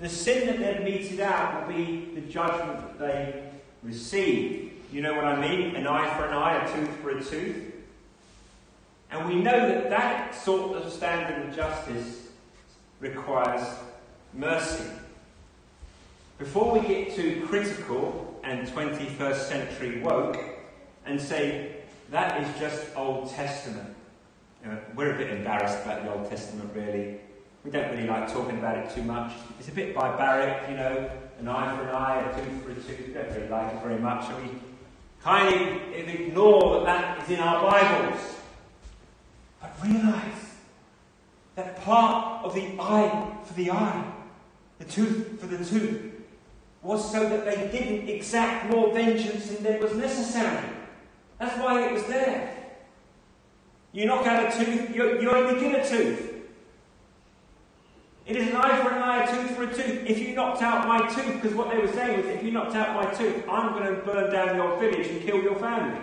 The 0.00 0.08
sin 0.08 0.48
that 0.48 0.58
they're 0.58 0.80
meted 0.80 1.20
out 1.20 1.68
will 1.68 1.72
be 1.72 2.10
the 2.16 2.22
judgment 2.22 2.80
that 2.80 2.98
they 2.98 3.44
receive. 3.84 4.72
You 4.90 5.00
know 5.00 5.14
what 5.14 5.26
I 5.26 5.48
mean? 5.48 5.76
An 5.76 5.86
eye 5.86 6.12
for 6.18 6.26
an 6.26 6.34
eye, 6.34 6.56
a 6.56 6.74
tooth 6.74 6.90
for 7.02 7.10
a 7.10 7.22
tooth. 7.22 7.72
And 9.12 9.28
we 9.28 9.36
know 9.36 9.68
that 9.68 9.90
that 9.90 10.34
sort 10.34 10.76
of 10.76 10.92
standard 10.92 11.46
of 11.46 11.54
justice 11.54 12.26
requires 12.98 13.64
mercy. 14.36 14.84
Before 16.38 16.78
we 16.78 16.86
get 16.86 17.14
too 17.14 17.46
critical 17.48 18.38
and 18.44 18.68
21st 18.68 19.36
century 19.36 20.00
woke 20.02 20.38
and 21.06 21.20
say 21.20 21.76
that 22.10 22.42
is 22.42 22.60
just 22.60 22.84
Old 22.94 23.30
Testament, 23.30 23.94
you 24.62 24.70
know, 24.70 24.78
we're 24.94 25.14
a 25.14 25.18
bit 25.18 25.30
embarrassed 25.30 25.82
about 25.84 26.02
the 26.02 26.12
Old 26.12 26.28
Testament, 26.28 26.70
really. 26.74 27.18
We 27.64 27.70
don't 27.70 27.90
really 27.90 28.06
like 28.06 28.30
talking 28.32 28.58
about 28.58 28.76
it 28.76 28.94
too 28.94 29.02
much. 29.02 29.32
It's 29.58 29.68
a 29.68 29.72
bit 29.72 29.94
barbaric, 29.94 30.68
you 30.68 30.76
know, 30.76 31.10
an 31.40 31.48
eye 31.48 31.76
for 31.76 31.82
an 31.84 31.94
eye, 31.94 32.20
a 32.20 32.34
tooth 32.34 32.62
for 32.62 32.70
a 32.70 32.74
tooth. 32.74 33.06
We 33.06 33.14
don't 33.14 33.28
really 33.34 33.48
like 33.48 33.72
it 33.72 33.82
very 33.82 33.98
much. 33.98 34.26
So 34.26 34.36
we 34.36 34.50
kind 35.22 35.54
of 35.54 36.08
ignore 36.08 36.84
that 36.84 36.84
that 36.84 37.22
is 37.24 37.30
in 37.30 37.40
our 37.40 37.70
Bibles. 37.70 38.36
But 39.60 39.74
realise 39.82 40.54
that 41.56 41.82
part 41.82 42.44
of 42.44 42.54
the 42.54 42.76
eye 42.78 43.32
for 43.44 43.54
the 43.54 43.70
eye, 43.70 44.12
the 44.78 44.84
tooth 44.84 45.40
for 45.40 45.46
the 45.46 45.64
tooth, 45.64 46.12
was 46.82 47.10
so 47.10 47.28
that 47.28 47.44
they 47.44 47.68
didn't 47.76 48.08
exact 48.08 48.70
more 48.70 48.92
vengeance 48.92 49.48
than 49.48 49.80
was 49.80 49.94
necessary. 49.94 50.68
That's 51.38 51.58
why 51.58 51.86
it 51.86 51.92
was 51.92 52.04
there. 52.04 52.56
You 53.92 54.06
knock 54.06 54.26
out 54.26 54.52
a 54.54 54.64
tooth, 54.64 54.94
you, 54.94 55.20
you 55.20 55.30
only 55.30 55.58
get 55.58 55.84
a 55.84 55.88
tooth. 55.88 56.34
It 58.26 58.36
is 58.36 58.48
an 58.48 58.56
eye 58.56 58.82
for 58.82 58.90
an 58.90 59.02
eye, 59.02 59.24
a 59.24 59.26
tooth 59.26 59.56
for 59.56 59.62
a 59.62 59.66
tooth. 59.74 60.04
If 60.04 60.18
you 60.18 60.34
knocked 60.34 60.60
out 60.60 60.86
my 60.86 61.06
tooth, 61.08 61.40
because 61.40 61.54
what 61.54 61.70
they 61.70 61.78
were 61.78 61.92
saying 61.92 62.18
was, 62.18 62.26
if 62.26 62.42
you 62.42 62.50
knocked 62.50 62.74
out 62.74 62.94
my 62.94 63.10
tooth, 63.14 63.44
I'm 63.48 63.72
going 63.72 63.94
to 63.94 64.02
burn 64.02 64.32
down 64.32 64.56
your 64.56 64.78
village 64.78 65.06
and 65.06 65.22
kill 65.22 65.40
your 65.42 65.54
family. 65.56 66.00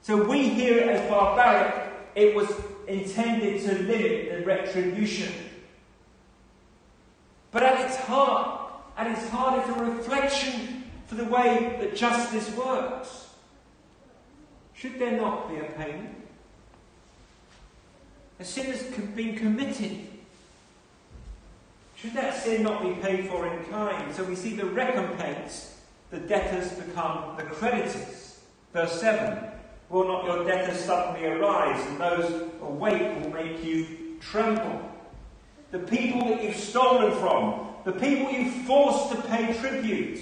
So 0.00 0.24
we 0.24 0.48
hear 0.48 0.78
it 0.78 0.88
as 0.88 1.10
barbaric. 1.10 1.92
It 2.14 2.34
was 2.34 2.50
intended 2.88 3.62
to 3.62 3.82
limit 3.82 4.30
the 4.32 4.44
retribution. 4.46 5.32
But 7.50 7.62
at 7.62 7.80
its 7.80 7.96
heart, 7.96 8.72
at 8.96 9.06
its 9.10 9.28
heart, 9.28 9.60
it's 9.60 9.76
a 9.76 9.82
reflection 9.82 10.84
for 11.06 11.16
the 11.16 11.24
way 11.24 11.76
that 11.80 11.96
justice 11.96 12.54
works. 12.56 13.28
Should 14.74 14.98
there 14.98 15.20
not 15.20 15.48
be 15.48 15.56
a 15.56 15.64
payment? 15.64 16.16
A 18.38 18.44
sin 18.44 18.66
has 18.66 18.82
been 18.82 19.36
committed. 19.36 20.06
Should 21.96 22.14
that 22.14 22.42
sin 22.42 22.62
not 22.62 22.82
be 22.82 22.94
paid 23.02 23.28
for 23.28 23.46
in 23.46 23.64
kind? 23.64 24.14
So 24.14 24.24
we 24.24 24.34
see 24.34 24.56
the 24.56 24.64
recompense, 24.64 25.78
the 26.10 26.18
debtors 26.18 26.72
become 26.72 27.36
the 27.36 27.42
creditors. 27.42 28.40
Verse 28.72 29.00
7 29.00 29.50
Will 29.90 30.06
not 30.06 30.24
your 30.24 30.44
debtors 30.44 30.78
suddenly 30.84 31.26
arise, 31.26 31.84
and 31.86 32.00
those 32.00 32.48
awake 32.62 33.22
will 33.22 33.30
make 33.32 33.62
you 33.64 34.16
tremble? 34.20 34.89
The 35.70 35.78
people 35.78 36.28
that 36.28 36.42
you've 36.42 36.56
stolen 36.56 37.12
from, 37.20 37.68
the 37.84 37.92
people 37.92 38.30
you've 38.30 38.52
forced 38.66 39.10
to 39.12 39.22
pay 39.28 39.56
tribute, 39.58 40.18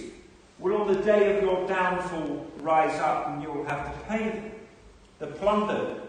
will 0.58 0.76
on 0.76 0.92
the 0.92 1.02
day 1.02 1.36
of 1.36 1.42
your 1.42 1.66
downfall 1.66 2.46
rise 2.60 2.98
up 3.00 3.28
and 3.28 3.42
you 3.42 3.50
will 3.50 3.64
have 3.64 3.92
to 3.92 4.06
pay 4.06 4.28
them. 4.30 4.50
The 5.18 5.26
plundered 5.28 6.02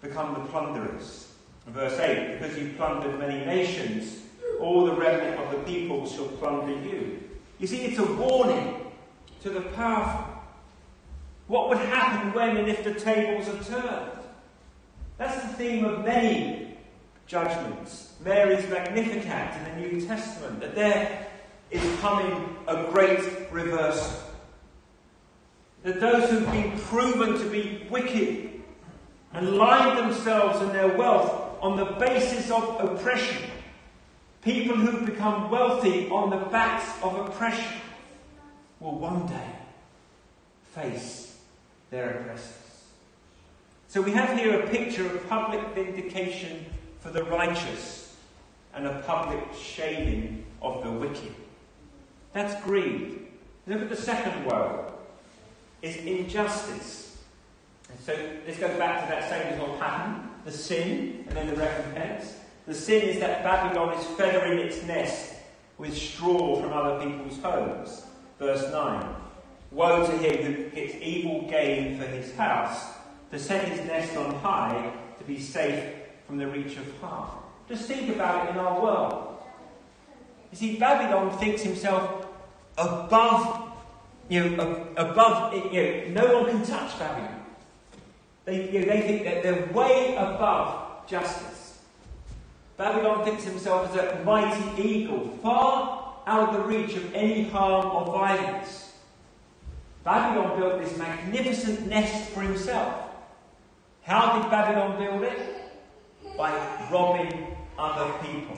become 0.00 0.34
the 0.34 0.40
plunderers. 0.48 1.32
Verse 1.66 1.98
8 1.98 2.38
Because 2.38 2.58
you 2.58 2.72
plundered 2.76 3.18
many 3.18 3.44
nations, 3.44 4.20
all 4.60 4.86
the 4.86 4.94
remnant 4.94 5.38
of 5.38 5.50
the 5.50 5.58
people 5.58 6.06
shall 6.06 6.28
plunder 6.28 6.72
you. 6.72 7.20
You 7.58 7.66
see, 7.66 7.82
it's 7.84 7.98
a 7.98 8.12
warning 8.14 8.86
to 9.42 9.50
the 9.50 9.60
powerful. 9.60 10.32
What 11.46 11.68
would 11.68 11.78
happen 11.78 12.32
when 12.32 12.56
and 12.56 12.68
if 12.68 12.82
the 12.82 12.94
tables 12.94 13.48
are 13.48 13.62
turned? 13.64 14.18
That's 15.18 15.42
the 15.42 15.48
theme 15.54 15.84
of 15.84 16.04
many 16.04 16.61
judgments. 17.32 18.12
Mary's 18.22 18.68
Magnificat 18.68 19.56
in 19.56 19.64
the 19.64 19.88
New 19.88 20.06
Testament, 20.06 20.60
that 20.60 20.74
there 20.74 21.26
is 21.70 21.82
coming 22.00 22.56
a 22.68 22.84
great 22.92 23.50
reversal. 23.50 24.20
That 25.82 25.98
those 25.98 26.28
who've 26.28 26.52
been 26.52 26.78
proven 26.78 27.38
to 27.38 27.50
be 27.50 27.86
wicked 27.90 28.50
and 29.32 29.56
lined 29.56 29.98
themselves 29.98 30.60
and 30.60 30.72
their 30.72 30.94
wealth 30.94 31.56
on 31.62 31.78
the 31.78 31.86
basis 31.98 32.50
of 32.50 32.78
oppression, 32.78 33.50
people 34.42 34.76
who've 34.76 35.06
become 35.06 35.50
wealthy 35.50 36.10
on 36.10 36.28
the 36.28 36.44
backs 36.50 36.86
of 37.02 37.16
oppression, 37.26 37.80
will 38.78 38.98
one 38.98 39.26
day 39.26 39.50
face 40.74 41.38
their 41.90 42.10
oppressors. 42.10 42.84
So 43.88 44.02
we 44.02 44.10
have 44.10 44.38
here 44.38 44.60
a 44.60 44.68
picture 44.68 45.06
of 45.06 45.28
public 45.30 45.66
vindication 45.74 46.66
for 47.02 47.10
the 47.10 47.24
righteous 47.24 48.14
and 48.74 48.86
a 48.86 49.02
public 49.06 49.40
shaming 49.60 50.44
of 50.62 50.84
the 50.84 50.90
wicked. 50.90 51.34
That's 52.32 52.62
greed. 52.64 53.26
Look 53.66 53.82
at 53.82 53.90
the 53.90 53.96
second 53.96 54.46
woe. 54.46 54.94
Is 55.82 55.96
injustice. 55.96 57.18
And 57.90 57.98
so 58.00 58.12
this 58.46 58.56
goes 58.56 58.78
back 58.78 59.02
to 59.02 59.10
that 59.10 59.28
same 59.28 59.58
little 59.58 59.76
pattern, 59.78 60.30
the 60.44 60.52
sin 60.52 61.24
and 61.26 61.36
then 61.36 61.48
the 61.48 61.56
recompense. 61.56 62.36
The 62.66 62.74
sin 62.74 63.02
is 63.02 63.18
that 63.18 63.42
Babylon 63.42 63.98
is 63.98 64.06
feathering 64.16 64.60
its 64.60 64.82
nest 64.84 65.34
with 65.78 65.96
straw 65.96 66.62
from 66.62 66.72
other 66.72 67.04
people's 67.04 67.38
homes. 67.40 68.06
Verse 68.38 68.70
9 68.70 69.16
Woe 69.72 70.06
to 70.06 70.12
him 70.18 70.54
who 70.54 70.70
gets 70.70 70.94
evil 71.02 71.48
gain 71.50 71.98
for 71.98 72.06
his 72.06 72.32
house, 72.36 72.92
to 73.32 73.38
set 73.38 73.66
his 73.66 73.84
nest 73.86 74.16
on 74.16 74.34
high, 74.36 74.92
to 75.18 75.24
be 75.24 75.40
safe 75.40 76.01
from 76.32 76.38
the 76.38 76.46
reach 76.46 76.78
of 76.78 76.98
harm. 76.98 77.28
Just 77.68 77.84
think 77.84 78.08
about 78.08 78.48
it 78.48 78.52
in 78.52 78.56
our 78.56 78.82
world. 78.82 79.36
You 80.50 80.56
see, 80.56 80.76
Babylon 80.78 81.36
thinks 81.36 81.60
himself 81.60 82.26
above, 82.78 83.70
you 84.30 84.48
know, 84.48 84.86
above, 84.96 85.52
you 85.74 86.08
know, 86.14 86.24
no 86.24 86.40
one 86.40 86.50
can 86.50 86.64
touch 86.64 86.98
Babylon. 86.98 87.44
They, 88.46 88.70
you 88.70 88.80
know, 88.80 88.86
they 88.86 89.02
think 89.02 89.24
that 89.24 89.42
they're 89.42 89.66
way 89.74 90.14
above 90.14 91.06
justice. 91.06 91.80
Babylon 92.78 93.26
thinks 93.26 93.44
himself 93.44 93.94
as 93.94 93.96
a 93.96 94.24
mighty 94.24 94.82
eagle, 94.82 95.38
far 95.42 96.14
out 96.26 96.48
of 96.48 96.54
the 96.54 96.60
reach 96.62 96.96
of 96.96 97.14
any 97.14 97.50
harm 97.50 97.84
or 97.94 98.06
violence. 98.06 98.94
Babylon 100.02 100.58
built 100.58 100.80
this 100.80 100.96
magnificent 100.96 101.88
nest 101.88 102.30
for 102.30 102.40
himself. 102.40 103.10
How 104.04 104.40
did 104.40 104.50
Babylon 104.50 104.98
build 104.98 105.24
it? 105.24 105.61
By 106.42 106.88
robbing 106.90 107.56
other 107.78 108.12
people 108.18 108.56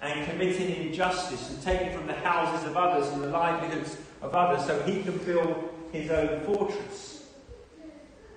and 0.00 0.28
committing 0.28 0.74
injustice 0.88 1.50
and 1.50 1.62
taking 1.62 1.96
from 1.96 2.08
the 2.08 2.14
houses 2.14 2.66
of 2.68 2.76
others 2.76 3.06
and 3.12 3.22
the 3.22 3.28
livelihoods 3.28 3.96
of 4.20 4.34
others 4.34 4.66
so 4.66 4.82
he 4.82 5.04
can 5.04 5.18
build 5.18 5.72
his 5.92 6.10
own 6.10 6.40
fortress. 6.40 7.28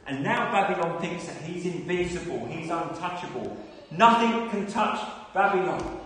And 0.06 0.24
now 0.24 0.52
Babylon 0.52 1.02
thinks 1.02 1.26
that 1.26 1.38
he's 1.38 1.66
invincible, 1.66 2.46
he's 2.46 2.70
untouchable. 2.70 3.58
Nothing 3.90 4.52
can 4.52 4.68
touch 4.68 5.00
Babylon. 5.34 6.00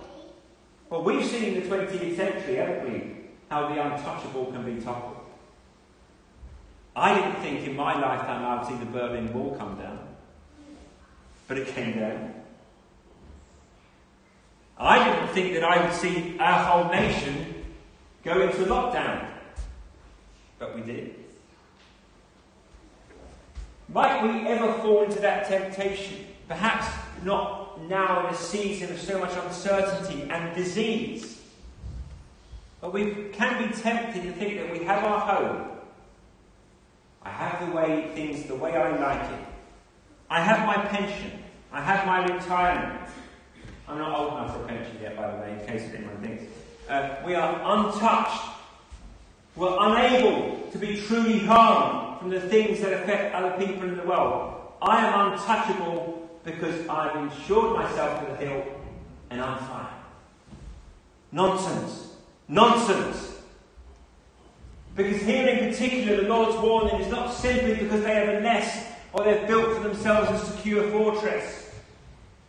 Well, 0.89 1.03
we've 1.03 1.25
seen 1.25 1.53
in 1.53 1.55
the 1.55 1.75
20th 1.75 2.15
century, 2.15 2.55
haven't 2.55 2.89
we, 2.89 3.15
how 3.49 3.67
the 3.67 3.85
untouchable 3.85 4.45
can 4.53 4.63
be 4.63 4.81
toppled. 4.81 5.17
I 6.95 7.13
didn't 7.13 7.41
think 7.41 7.67
in 7.67 7.75
my 7.75 7.99
lifetime 7.99 8.45
I'd 8.45 8.65
see 8.65 8.75
the 8.75 8.85
Berlin 8.85 9.33
Wall 9.33 9.53
come 9.57 9.77
down, 9.77 9.99
but 11.49 11.57
it 11.57 11.67
came 11.67 11.99
down. 11.99 12.33
I 14.77 15.03
didn't 15.03 15.29
think 15.29 15.55
that 15.55 15.63
I 15.63 15.83
would 15.83 15.93
see 15.93 16.37
our 16.39 16.63
whole 16.63 16.91
nation 16.91 17.65
go 18.23 18.39
into 18.39 18.59
lockdown, 18.59 19.27
but 20.59 20.75
we 20.75 20.81
did. 20.81 21.15
Might 23.91 24.21
we 24.21 24.47
ever 24.47 24.71
fall 24.73 25.03
into 25.03 25.19
that 25.21 25.47
temptation? 25.47 26.27
Perhaps 26.47 26.85
not 27.23 27.81
now 27.89 28.27
in 28.27 28.33
a 28.33 28.37
season 28.37 28.91
of 28.91 29.01
so 29.01 29.17
much 29.19 29.35
uncertainty 29.35 30.29
and 30.29 30.55
disease. 30.55 31.41
But 32.79 32.93
we 32.93 33.29
can 33.33 33.67
be 33.67 33.75
tempted 33.75 34.21
to 34.21 34.31
think 34.33 34.59
that 34.59 34.71
we 34.71 34.85
have 34.85 35.03
our 35.03 35.19
home. 35.19 35.71
I 37.23 37.31
have 37.31 37.67
the 37.67 37.75
way 37.75 38.11
things 38.13 38.45
the 38.45 38.55
way 38.55 38.77
I 38.77 38.95
like 38.97 39.31
it. 39.31 39.48
I 40.29 40.41
have 40.41 40.65
my 40.65 40.85
pension. 40.85 41.31
I 41.71 41.81
have 41.81 42.05
my 42.05 42.25
retirement. 42.25 43.09
I'm 43.87 43.97
not 43.97 44.19
old 44.19 44.33
enough 44.33 44.55
for 44.55 44.63
a 44.63 44.67
pension 44.67 44.97
yet, 45.01 45.15
by 45.15 45.31
the 45.31 45.37
way, 45.37 45.57
in 45.59 45.67
case 45.67 45.89
anyone 45.95 46.17
thinks. 46.21 46.43
Uh, 46.87 47.15
we 47.25 47.33
are 47.35 47.55
untouched. 47.63 48.43
We're 49.55 49.75
unable 49.79 50.69
to 50.71 50.77
be 50.77 51.01
truly 51.01 51.39
harmed 51.39 52.19
from 52.19 52.29
the 52.29 52.39
things 52.39 52.81
that 52.81 52.93
affect 52.93 53.33
other 53.33 53.51
people 53.57 53.89
in 53.89 53.97
the 53.97 54.03
world. 54.03 54.55
I 54.81 55.05
am 55.05 55.31
untouchable 55.31 56.29
because 56.43 56.87
I've 56.87 57.15
insured 57.15 57.75
myself 57.77 58.25
to 58.25 58.31
the 58.31 58.37
hilt 58.37 58.65
and 59.29 59.41
I'm 59.41 59.57
fine. 59.59 59.87
Nonsense. 61.31 62.13
Nonsense. 62.47 63.41
Because 64.95 65.21
here 65.21 65.47
in 65.47 65.69
particular, 65.69 66.21
the 66.21 66.27
Lord's 66.27 66.57
warning 66.57 67.01
is 67.01 67.11
not 67.11 67.33
simply 67.33 67.75
because 67.75 68.03
they 68.03 68.13
have 68.13 68.29
a 68.29 68.39
nest 68.41 68.85
or 69.13 69.23
they've 69.23 69.47
built 69.47 69.75
for 69.75 69.83
themselves 69.83 70.41
a 70.41 70.45
secure 70.45 70.89
fortress. 70.91 71.69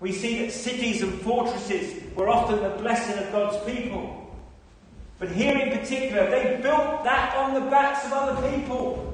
We 0.01 0.12
see 0.12 0.44
that 0.44 0.53
cities 0.53 1.03
and 1.03 1.20
fortresses 1.20 2.03
were 2.14 2.29
often 2.29 2.62
the 2.62 2.77
blessing 2.83 3.23
of 3.23 3.33
God's 3.33 3.70
people. 3.70 4.16
But 5.18 5.31
here 5.31 5.57
in 5.57 5.79
particular, 5.79 6.31
they 6.31 6.61
built 6.62 7.05
that 7.05 7.37
on 7.37 7.55
the 7.55 7.70
backs 7.70 8.07
of 8.07 8.12
other 8.12 8.51
people. 8.51 9.07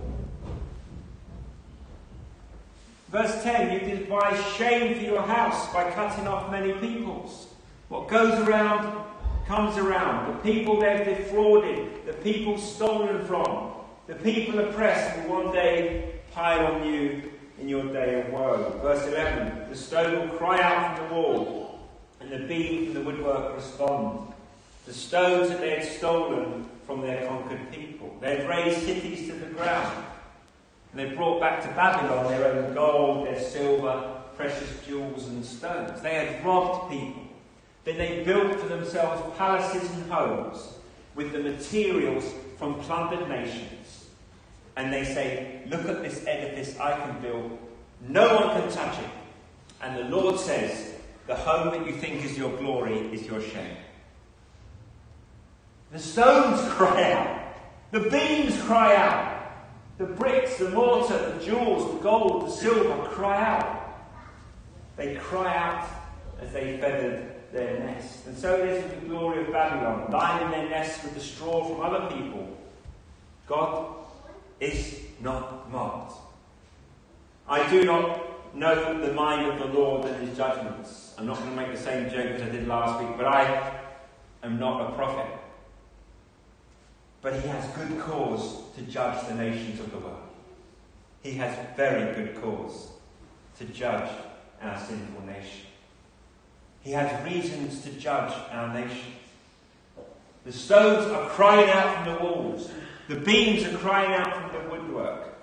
Verse 3.11 3.42
10 3.42 3.72
You 3.72 3.96
devise 3.96 4.40
shame 4.54 4.96
for 4.96 5.02
your 5.02 5.22
house 5.22 5.72
by 5.72 5.90
cutting 5.90 6.28
off 6.28 6.50
many 6.50 6.72
peoples. 6.74 7.48
What 7.88 8.09
goes 8.09 8.35
around 8.46 9.04
comes 9.46 9.76
around. 9.76 10.35
The 10.35 10.52
people 10.52 10.80
they've 10.80 11.04
defrauded, 11.04 12.06
the 12.06 12.12
people 12.12 12.59
stolen 12.59 13.24
from, 13.26 13.72
the 14.06 14.14
people 14.16 14.59
oppressed 14.61 15.16
will 15.28 15.44
one 15.44 15.52
day 15.52 16.20
pile 16.32 16.66
on 16.66 16.87
you 16.87 17.32
in 17.58 17.68
your 17.68 17.84
day 17.92 18.20
of 18.20 18.32
woe. 18.32 18.78
Verse 18.82 19.06
11 19.06 19.68
The 19.70 19.76
stone 19.76 20.28
will 20.28 20.36
cry 20.36 20.60
out 20.60 20.96
from 20.96 21.08
the 21.08 21.14
wall, 21.14 21.80
and 22.20 22.30
the 22.30 22.40
beam 22.40 22.86
from 22.86 22.94
the 22.94 23.00
woodwork 23.00 23.56
respond. 23.56 24.32
The 24.86 24.94
stones 24.94 25.48
that 25.48 25.60
they 25.60 25.70
had 25.70 25.84
stolen 25.84 26.68
from 26.86 27.00
their 27.00 27.26
conquered 27.26 27.72
people. 27.72 28.16
They 28.20 28.36
had 28.36 28.48
razed 28.48 28.82
cities 28.82 29.28
to 29.28 29.34
the 29.34 29.46
ground. 29.46 30.04
And 30.92 31.00
they 31.00 31.14
brought 31.14 31.40
back 31.40 31.62
to 31.62 31.68
Babylon 31.68 32.30
their 32.30 32.52
own 32.52 32.72
gold, 32.72 33.26
their 33.26 33.40
silver, 33.40 34.22
precious 34.36 34.70
jewels, 34.86 35.26
and 35.26 35.44
stones. 35.44 36.00
They 36.00 36.14
had 36.14 36.44
robbed 36.44 36.90
people. 36.90 37.22
Then 37.84 37.98
they 37.98 38.22
built 38.24 38.60
for 38.60 38.68
themselves 38.68 39.22
palaces 39.36 39.90
and 39.90 40.10
homes 40.10 40.74
with 41.14 41.32
the 41.32 41.38
materials 41.38 42.24
from 42.58 42.80
plundered 42.80 43.28
nations. 43.28 43.75
And 44.76 44.92
they 44.92 45.04
say, 45.04 45.62
Look 45.66 45.86
at 45.86 46.02
this 46.02 46.24
edifice 46.26 46.78
I 46.78 46.98
can 47.00 47.20
build. 47.20 47.58
No 48.08 48.36
one 48.36 48.60
can 48.60 48.70
touch 48.70 48.98
it. 48.98 49.10
And 49.82 49.96
the 49.96 50.16
Lord 50.16 50.38
says, 50.38 50.94
The 51.26 51.34
home 51.34 51.70
that 51.72 51.86
you 51.86 51.96
think 51.96 52.24
is 52.24 52.36
your 52.36 52.56
glory 52.58 52.98
is 53.12 53.26
your 53.26 53.40
shame. 53.40 53.76
The 55.92 55.98
stones 55.98 56.60
cry 56.72 57.12
out. 57.12 57.42
The 57.92 58.10
beams 58.10 58.60
cry 58.62 58.96
out. 58.96 59.32
The 59.98 60.04
bricks, 60.04 60.58
the 60.58 60.70
mortar, 60.70 61.38
the 61.38 61.44
jewels, 61.44 61.94
the 61.94 62.00
gold, 62.00 62.46
the 62.46 62.50
silver 62.50 63.08
cry 63.08 63.42
out. 63.42 63.82
They 64.96 65.14
cry 65.14 65.56
out 65.56 65.88
as 66.40 66.52
they 66.52 66.78
feathered 66.78 67.32
their 67.52 67.78
nest. 67.78 68.26
And 68.26 68.36
so 68.36 68.54
it 68.56 68.68
is 68.68 68.82
with 68.82 69.00
the 69.00 69.06
glory 69.06 69.46
of 69.46 69.52
Babylon, 69.52 70.10
lining 70.10 70.50
their 70.50 70.68
nests 70.68 71.02
with 71.02 71.14
the 71.14 71.20
straw 71.20 71.64
from 71.64 71.80
other 71.80 72.14
people. 72.14 72.56
God 73.46 74.05
is 74.60 75.00
not 75.20 75.70
mocked. 75.70 76.14
I 77.48 77.68
do 77.70 77.84
not 77.84 78.54
know 78.56 79.06
the 79.06 79.12
mind 79.12 79.46
of 79.46 79.58
the 79.58 79.78
Lord 79.78 80.06
and 80.06 80.26
his 80.26 80.36
judgments. 80.36 81.14
I'm 81.18 81.26
not 81.26 81.38
going 81.38 81.50
to 81.50 81.56
make 81.56 81.72
the 81.72 81.80
same 81.80 82.10
joke 82.10 82.26
as 82.26 82.42
I 82.42 82.48
did 82.48 82.66
last 82.66 83.02
week, 83.02 83.16
but 83.16 83.26
I 83.26 83.80
am 84.42 84.58
not 84.58 84.90
a 84.90 84.94
prophet. 84.94 85.30
But 87.22 87.40
he 87.40 87.48
has 87.48 87.66
good 87.76 87.98
cause 88.00 88.62
to 88.76 88.82
judge 88.82 89.26
the 89.28 89.34
nations 89.34 89.80
of 89.80 89.90
the 89.90 89.98
world. 89.98 90.22
He 91.22 91.32
has 91.34 91.56
very 91.76 92.14
good 92.14 92.40
cause 92.40 92.88
to 93.58 93.64
judge 93.64 94.08
our 94.62 94.78
sinful 94.78 95.26
nation. 95.26 95.66
He 96.82 96.92
has 96.92 97.24
reasons 97.24 97.82
to 97.82 97.90
judge 97.90 98.32
our 98.52 98.72
nation. 98.72 99.12
The 100.44 100.52
stones 100.52 101.10
are 101.10 101.28
crying 101.30 101.68
out 101.70 101.96
from 101.96 102.14
the 102.14 102.20
walls. 102.22 102.70
The 103.08 103.16
beams 103.16 103.64
are 103.64 103.76
crying 103.78 104.12
out 104.14 104.34
from 104.34 104.52
the 104.52 104.68
woodwork. 104.68 105.38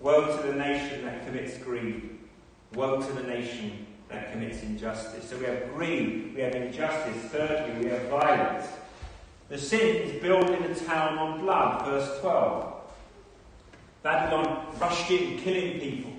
Woe 0.00 0.34
to 0.34 0.46
the 0.46 0.54
nation 0.54 1.04
that 1.04 1.26
commits 1.26 1.58
greed. 1.58 2.18
Woe 2.74 3.02
to 3.02 3.12
the 3.12 3.22
nation 3.24 3.86
that 4.08 4.32
commits 4.32 4.62
injustice. 4.62 5.28
So 5.28 5.36
we 5.36 5.44
have 5.44 5.74
greed, 5.74 6.34
we 6.34 6.40
have 6.40 6.54
injustice. 6.54 7.16
Thirdly, 7.30 7.84
we 7.84 7.90
have 7.90 8.08
violence. 8.08 8.66
The 9.50 9.58
sin 9.58 9.96
is 9.96 10.22
building 10.22 10.64
a 10.64 10.74
town 10.74 11.18
on 11.18 11.40
blood, 11.40 11.84
verse 11.84 12.18
12. 12.20 12.74
Babylon 14.02 14.66
rushed 14.80 15.10
in, 15.10 15.38
killing 15.38 15.80
people, 15.80 16.12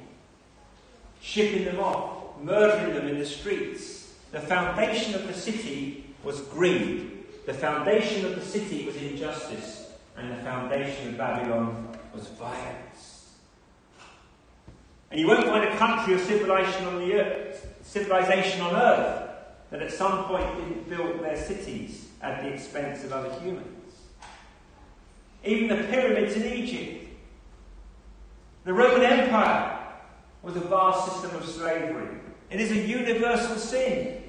shipping 1.21 1.65
them 1.65 1.79
off, 1.79 2.39
murdering 2.39 2.93
them 2.93 3.07
in 3.07 3.17
the 3.17 3.25
streets. 3.25 4.13
The 4.31 4.39
foundation 4.39 5.15
of 5.15 5.25
the 5.25 5.33
city 5.33 6.05
was 6.23 6.41
greed. 6.41 7.25
The 7.47 7.53
foundation 7.53 8.25
of 8.25 8.35
the 8.35 8.45
city 8.45 8.85
was 8.85 8.95
injustice. 8.95 9.82
And 10.17 10.31
the 10.31 10.43
foundation 10.43 11.09
of 11.09 11.17
Babylon 11.17 11.97
was 12.13 12.27
violence. 12.27 13.31
And 15.11 15.19
you 15.19 15.27
won't 15.27 15.45
find 15.45 15.63
a 15.63 15.77
country 15.77 16.15
or 16.15 16.19
civilization 16.19 16.85
on 16.85 16.99
the 16.99 17.13
earth, 17.13 17.75
civilization 17.83 18.61
on 18.61 18.75
earth 18.75 19.29
that 19.69 19.81
at 19.81 19.91
some 19.91 20.25
point 20.25 20.55
didn't 20.55 20.89
build 20.89 21.23
their 21.23 21.37
cities 21.37 22.09
at 22.21 22.43
the 22.43 22.49
expense 22.49 23.03
of 23.03 23.11
other 23.11 23.33
humans. 23.39 23.67
Even 25.43 25.67
the 25.67 25.83
pyramids 25.87 26.35
in 26.35 26.45
Egypt. 26.45 27.09
The 28.65 28.73
Roman 28.73 29.03
Empire 29.03 29.79
was 30.41 30.55
a 30.55 30.61
vast 30.61 31.11
system 31.11 31.35
of 31.35 31.45
slavery. 31.45 32.17
It 32.49 32.61
is 32.61 32.71
a 32.71 32.87
universal 32.87 33.57
sin. 33.57 34.23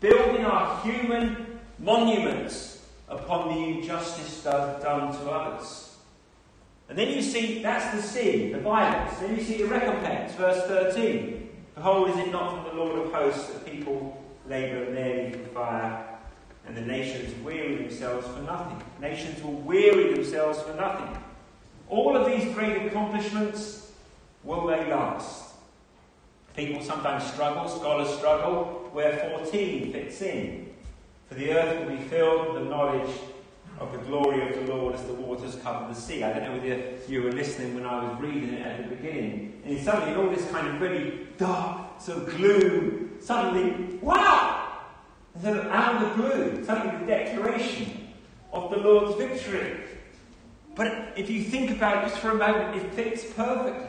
Building 0.00 0.44
our 0.44 0.82
human 0.82 1.58
monuments 1.78 2.77
upon 3.08 3.54
the 3.54 3.78
injustice 3.78 4.42
done 4.42 4.80
to 4.80 5.30
others. 5.30 5.96
And 6.88 6.96
then 6.96 7.08
you 7.08 7.22
see 7.22 7.62
that's 7.62 7.94
the 7.94 8.02
sin, 8.02 8.52
the 8.52 8.60
violence. 8.60 9.18
Then 9.18 9.36
you 9.36 9.42
see 9.42 9.58
the 9.58 9.66
recompense, 9.66 10.34
verse 10.34 10.66
13. 10.66 11.50
Behold, 11.74 12.10
is 12.10 12.16
it 12.18 12.32
not 12.32 12.54
from 12.54 12.64
the 12.76 12.82
Lord 12.82 12.98
of 12.98 13.12
hosts 13.12 13.50
that 13.50 13.66
people 13.66 14.22
labour 14.48 14.90
merely 14.90 15.32
for 15.32 15.46
fire, 15.50 16.04
and 16.66 16.76
the 16.76 16.80
nations 16.80 17.34
weary 17.44 17.76
themselves 17.76 18.26
for 18.26 18.40
nothing? 18.40 18.82
Nations 19.00 19.42
will 19.42 19.52
weary 19.52 20.14
themselves 20.14 20.60
for 20.62 20.74
nothing. 20.74 21.22
All 21.88 22.16
of 22.16 22.26
these 22.26 22.52
great 22.54 22.86
accomplishments, 22.86 23.92
will 24.42 24.66
they 24.66 24.90
last? 24.90 25.54
People 26.56 26.82
sometimes 26.82 27.24
struggle, 27.32 27.68
scholars 27.68 28.16
struggle, 28.16 28.88
where 28.92 29.30
14 29.38 29.92
fits 29.92 30.20
in. 30.22 30.67
For 31.28 31.34
the 31.34 31.52
earth 31.52 31.80
will 31.80 31.96
be 31.96 32.02
filled 32.04 32.54
with 32.54 32.62
the 32.62 32.70
knowledge 32.70 33.10
of 33.78 33.92
the 33.92 33.98
glory 33.98 34.48
of 34.48 34.54
the 34.54 34.72
Lord 34.72 34.94
as 34.94 35.04
the 35.04 35.12
waters 35.12 35.56
cover 35.56 35.86
the 35.92 35.94
sea. 35.94 36.24
I 36.24 36.32
don't 36.32 36.42
know 36.44 36.52
whether 36.52 36.96
you 37.06 37.22
were 37.22 37.32
listening 37.32 37.74
when 37.74 37.84
I 37.84 38.08
was 38.08 38.20
reading 38.20 38.54
it 38.54 38.66
at 38.66 38.88
the 38.88 38.96
beginning. 38.96 39.62
And 39.64 39.78
suddenly, 39.78 40.14
all 40.14 40.34
this 40.34 40.50
kind 40.50 40.66
of 40.68 40.80
really 40.80 41.28
dark, 41.36 42.00
sort 42.00 42.18
of 42.18 42.36
gloom, 42.36 43.10
suddenly, 43.20 43.98
wow! 43.98 44.78
And 45.34 45.42
sort 45.42 45.58
of 45.58 45.66
out 45.66 46.02
of 46.02 46.16
the 46.16 46.22
blue, 46.22 46.64
suddenly 46.64 46.98
the 46.98 47.06
declaration 47.06 48.08
of 48.52 48.70
the 48.70 48.78
Lord's 48.78 49.16
victory. 49.16 49.76
But 50.74 51.12
if 51.16 51.28
you 51.28 51.44
think 51.44 51.70
about 51.70 52.04
it 52.04 52.08
just 52.08 52.20
for 52.20 52.30
a 52.30 52.34
moment, 52.34 52.76
it 52.76 52.94
fits 52.94 53.24
perfectly. 53.34 53.86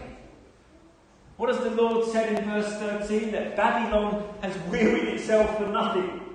What 1.37 1.49
has 1.49 1.59
the 1.59 1.71
Lord 1.71 2.05
said 2.11 2.37
in 2.37 2.49
verse 2.49 2.67
13? 2.79 3.31
That 3.31 3.55
Babylon 3.55 4.27
has 4.41 4.57
wearied 4.69 5.07
itself 5.07 5.57
for 5.57 5.67
nothing. 5.67 6.28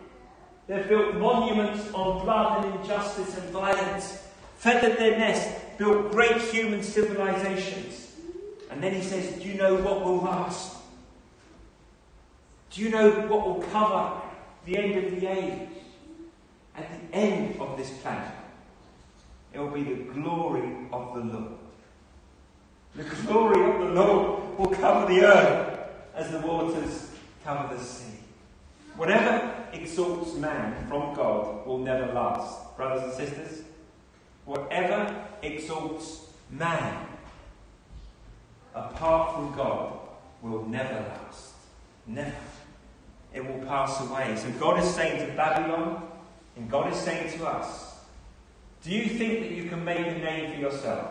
They've 0.66 0.88
built 0.88 1.16
monuments 1.16 1.86
of 1.88 2.22
blood 2.22 2.64
and 2.64 2.80
injustice 2.80 3.36
and 3.36 3.50
violence, 3.50 4.22
feathered 4.56 4.96
their 4.96 5.18
nest, 5.18 5.78
built 5.78 6.10
great 6.10 6.40
human 6.40 6.82
civilizations. 6.82 8.12
And 8.70 8.82
then 8.82 8.94
he 8.94 9.02
says, 9.02 9.40
Do 9.40 9.48
you 9.48 9.54
know 9.54 9.74
what 9.74 10.04
will 10.04 10.18
last? 10.18 10.76
Do 12.70 12.82
you 12.82 12.88
know 12.88 13.10
what 13.28 13.46
will 13.46 13.62
cover 13.70 14.20
the 14.64 14.78
end 14.78 15.04
of 15.04 15.20
the 15.20 15.26
age? 15.26 15.68
At 16.76 16.88
the 16.90 17.16
end 17.16 17.60
of 17.60 17.76
this 17.76 17.90
planet, 17.98 18.32
it 19.52 19.60
will 19.60 19.70
be 19.70 19.84
the 19.84 20.12
glory 20.12 20.68
of 20.92 21.14
the 21.14 21.20
Lord. 21.20 21.52
The 22.96 23.04
glory 23.26 23.70
of 23.70 23.80
the 23.80 23.94
Lord 23.94 24.58
will 24.58 24.70
cover 24.70 25.12
the 25.12 25.24
earth 25.24 25.78
as 26.16 26.32
the 26.32 26.40
waters 26.40 27.10
cover 27.44 27.74
the 27.76 27.80
sea. 27.80 28.18
Whatever 28.96 29.53
exalts 29.74 30.34
man 30.34 30.86
from 30.88 31.14
God 31.14 31.66
will 31.66 31.78
never 31.78 32.12
last. 32.12 32.76
Brothers 32.76 33.04
and 33.04 33.12
sisters, 33.12 33.62
whatever 34.44 35.26
exalts 35.42 36.26
man 36.50 37.06
apart 38.74 39.34
from 39.34 39.54
God 39.54 39.98
will 40.42 40.66
never 40.66 40.94
last. 40.94 41.54
Never. 42.06 42.34
It 43.32 43.44
will 43.44 43.66
pass 43.66 44.00
away. 44.00 44.36
So 44.36 44.50
God 44.60 44.82
is 44.82 44.94
saying 44.94 45.26
to 45.26 45.34
Babylon, 45.34 46.06
and 46.56 46.70
God 46.70 46.92
is 46.92 46.98
saying 46.98 47.36
to 47.38 47.46
us, 47.46 47.94
do 48.82 48.90
you 48.90 49.08
think 49.08 49.40
that 49.40 49.52
you 49.52 49.68
can 49.68 49.84
make 49.84 49.98
a 49.98 50.18
name 50.18 50.52
for 50.52 50.60
yourself? 50.60 51.10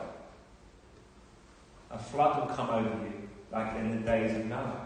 A 1.89 1.97
flood 1.97 2.39
will 2.39 2.55
come 2.55 2.69
over 2.69 3.03
you, 3.03 3.29
like 3.51 3.75
in 3.77 3.91
the 3.91 3.97
days 4.05 4.35
of 4.35 4.45
Noah. 4.45 4.82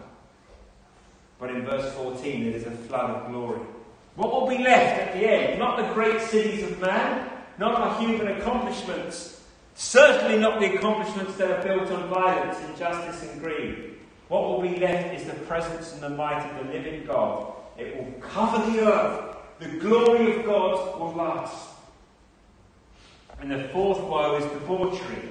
But 1.38 1.50
in 1.50 1.64
verse 1.64 1.92
14, 1.94 2.44
there 2.44 2.54
is 2.54 2.66
a 2.66 2.70
flood 2.70 3.10
of 3.10 3.30
glory. 3.30 3.60
What 4.16 4.32
will 4.32 4.48
be 4.48 4.58
left 4.58 5.00
at 5.00 5.14
the 5.14 5.28
end? 5.28 5.58
Not 5.58 5.76
the 5.76 5.94
great 5.94 6.20
cities 6.20 6.64
of 6.64 6.80
man, 6.80 7.30
not 7.58 7.76
our 7.76 8.00
human 8.00 8.26
accomplishments, 8.28 9.40
certainly 9.74 10.38
not 10.38 10.58
the 10.58 10.74
accomplishments 10.74 11.36
that 11.36 11.50
are 11.50 11.62
built 11.62 11.90
on 11.92 12.08
violence, 12.08 12.58
injustice, 12.68 13.30
and 13.30 13.40
greed. 13.40 13.94
What 14.26 14.42
will 14.42 14.60
be 14.60 14.76
left 14.80 15.14
is 15.14 15.24
the 15.26 15.34
presence 15.44 15.92
and 15.92 16.02
the 16.02 16.10
might 16.10 16.44
of 16.50 16.66
the 16.66 16.72
living 16.72 17.06
God. 17.06 17.52
It 17.78 17.96
will 17.96 18.12
cover 18.20 18.70
the 18.72 18.80
earth. 18.80 19.36
The 19.60 19.68
glory 19.78 20.40
of 20.40 20.44
God 20.44 20.98
will 20.98 21.14
last. 21.14 21.68
And 23.40 23.50
the 23.50 23.68
fourth 23.68 24.00
woe 24.00 24.36
is 24.36 24.44
debauchery. 24.52 25.30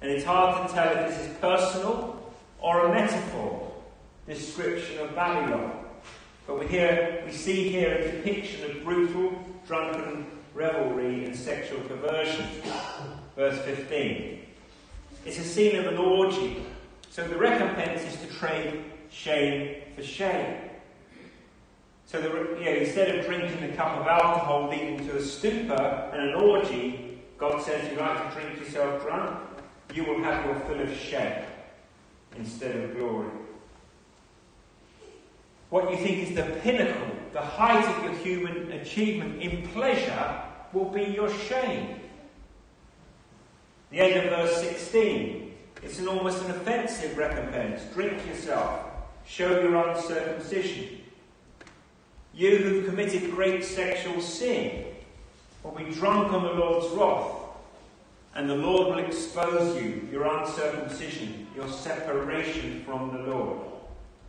And 0.00 0.10
it's 0.10 0.24
hard 0.24 0.68
to 0.68 0.74
tell 0.74 0.96
if 0.96 1.08
this 1.08 1.26
is 1.26 1.36
personal 1.38 2.32
or 2.60 2.86
a 2.86 2.94
metaphor 2.94 3.71
description 4.34 4.98
of 5.00 5.14
Babylon. 5.14 5.72
But 6.46 6.58
we, 6.58 6.66
hear, 6.66 7.22
we 7.24 7.32
see 7.32 7.68
here 7.68 7.94
a 7.94 8.10
depiction 8.10 8.70
of 8.70 8.84
brutal, 8.84 9.32
drunken 9.66 10.26
revelry 10.54 11.24
and 11.24 11.36
sexual 11.36 11.80
perversion. 11.80 12.46
Verse 13.36 13.58
15. 13.62 14.40
It's 15.24 15.38
a 15.38 15.44
scene 15.44 15.76
of 15.76 15.86
an 15.86 15.98
orgy. 15.98 16.64
So 17.10 17.26
the 17.26 17.36
recompense 17.36 18.02
is 18.02 18.20
to 18.20 18.26
trade 18.38 18.84
shame 19.10 19.76
for 19.94 20.02
shame. 20.02 20.56
So 22.06 22.20
the, 22.20 22.28
you 22.58 22.64
know, 22.64 22.72
instead 22.72 23.14
of 23.14 23.24
drinking 23.24 23.62
a 23.70 23.74
cup 23.74 23.98
of 23.98 24.06
alcohol 24.06 24.68
leading 24.68 25.06
to 25.08 25.16
a 25.16 25.22
stupor 25.22 26.10
and 26.12 26.30
an 26.30 26.34
orgy, 26.34 27.20
God 27.38 27.62
says 27.62 27.90
you 27.90 27.98
like 27.98 28.34
to 28.34 28.40
drink 28.40 28.58
yourself 28.58 29.02
drunk, 29.02 29.38
you 29.94 30.04
will 30.04 30.22
have 30.22 30.44
your 30.44 30.54
fill 30.60 30.80
of 30.80 30.94
shame 30.96 31.44
instead 32.36 32.76
of 32.76 32.96
glory 32.96 33.30
what 35.72 35.90
you 35.90 35.96
think 35.96 36.28
is 36.28 36.36
the 36.36 36.42
pinnacle, 36.60 37.16
the 37.32 37.40
height 37.40 37.82
of 37.82 38.04
your 38.04 38.12
human 38.12 38.70
achievement 38.72 39.40
in 39.40 39.66
pleasure, 39.68 40.42
will 40.74 40.90
be 40.90 41.04
your 41.04 41.32
shame. 41.32 41.98
The 43.90 44.00
end 44.00 44.22
of 44.22 44.24
verse 44.24 44.60
16. 44.60 45.54
It's 45.82 45.98
an 45.98 46.08
almost 46.08 46.44
an 46.44 46.50
offensive 46.50 47.16
recompense. 47.16 47.84
Drink 47.94 48.26
yourself. 48.26 48.84
Show 49.26 49.62
your 49.62 49.74
uncircumcision. 49.88 51.00
You 52.34 52.58
who've 52.58 52.84
committed 52.84 53.30
great 53.30 53.64
sexual 53.64 54.20
sin 54.20 54.84
will 55.62 55.72
be 55.72 55.90
drunk 55.90 56.34
on 56.34 56.42
the 56.42 56.52
Lord's 56.52 56.94
wrath, 56.94 57.32
and 58.34 58.50
the 58.50 58.56
Lord 58.56 58.88
will 58.88 59.04
expose 59.06 59.82
you, 59.82 60.06
your 60.12 60.26
uncircumcision, 60.26 61.46
your 61.56 61.68
separation 61.68 62.84
from 62.84 63.16
the 63.16 63.22
Lord 63.22 63.71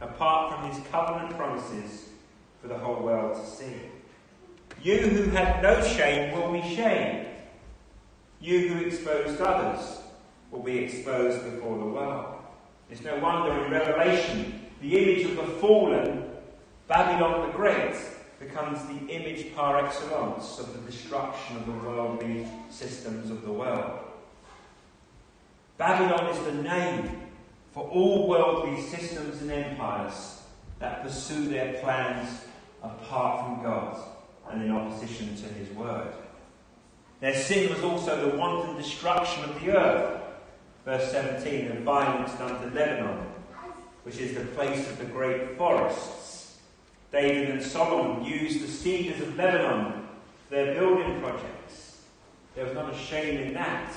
apart 0.04 0.54
from 0.54 0.70
his 0.70 0.86
covenant 0.88 1.36
promises 1.36 2.10
for 2.62 2.68
the 2.68 2.78
whole 2.78 3.04
world 3.04 3.36
to 3.36 3.50
see. 3.50 3.74
You 4.82 5.00
who 5.00 5.30
had 5.32 5.64
no 5.64 5.82
shame 5.82 6.38
will 6.38 6.52
be 6.52 6.62
shamed. 6.76 7.28
You 8.40 8.68
who 8.68 8.86
exposed 8.86 9.40
others 9.40 10.00
will 10.52 10.62
be 10.62 10.80
exposed 10.80 11.44
before 11.44 11.78
the 11.78 11.86
world. 11.86 12.36
It's 12.90 13.04
no 13.04 13.18
wonder 13.20 13.66
in 13.66 13.72
Revelation, 13.72 14.62
the 14.82 14.98
image 14.98 15.26
of 15.26 15.38
the 15.38 15.54
fallen, 15.60 16.26
Babylon 16.88 17.48
the 17.48 17.54
Great, 17.54 17.96
becomes 18.40 18.80
the 18.88 19.08
image 19.08 19.56
par 19.56 19.86
excellence 19.86 20.60
of 20.60 20.74
the 20.74 20.92
destruction 20.92 21.56
of 21.56 21.66
the 21.66 21.72
worldly 21.72 22.46
systems 22.70 23.30
of 23.32 23.44
the 23.44 23.52
world. 23.52 24.00
Babylon 25.78 26.28
is 26.28 26.40
the 26.44 26.62
name 26.62 27.23
for 27.74 27.84
all 27.90 28.28
worldly 28.28 28.82
systems 28.82 29.42
and 29.42 29.52
empires 29.52 30.42
that 30.80 31.04
pursue 31.04 31.48
their 31.50 31.74
plans 31.82 32.42
apart 32.84 33.46
from 33.46 33.64
God 33.64 33.98
and 34.52 34.64
in 34.64 34.72
opposition 34.72 35.36
to 35.36 35.48
His 35.54 35.70
word. 35.72 36.14
Their 37.20 37.36
sin 37.36 37.74
was 37.74 37.84
also 37.84 38.30
the 38.30 38.38
wanton 38.38 38.76
destruction 38.76 39.44
of 39.46 39.62
the 39.62 39.78
earth. 39.78 40.22
Verse 40.86 41.12
17, 41.12 41.72
and 41.72 41.86
violence 41.86 42.34
done 42.34 42.60
to 42.62 42.76
Lebanon, 42.76 43.26
which 44.04 44.18
is 44.18 44.36
the 44.36 44.44
place 44.48 44.90
of 44.90 45.00
the 45.00 45.06
great 45.06 45.58
forests. 45.58 46.58
David 47.14 47.52
and 47.52 47.64
Solomon 47.64 48.26
used 48.26 48.62
the 48.62 48.68
cedars 48.68 49.22
of 49.22 49.38
Lebanon 49.38 50.06
for 50.50 50.56
their 50.56 50.74
building 50.74 51.22
projects. 51.22 52.02
There 52.56 52.66
was 52.66 52.74
not 52.74 52.94
a 52.94 52.98
shame 52.98 53.40
in 53.40 53.54
that. 53.54 53.94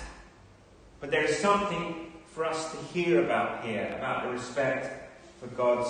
But 1.01 1.11
there 1.11 1.25
is 1.25 1.37
something 1.39 2.06
for 2.37 2.45
us 2.45 2.71
to 2.71 2.77
hear 2.93 3.25
about 3.25 3.65
here, 3.65 3.95
about 3.97 4.25
the 4.25 4.29
respect 4.29 5.11
for 5.41 5.47
God's 5.47 5.89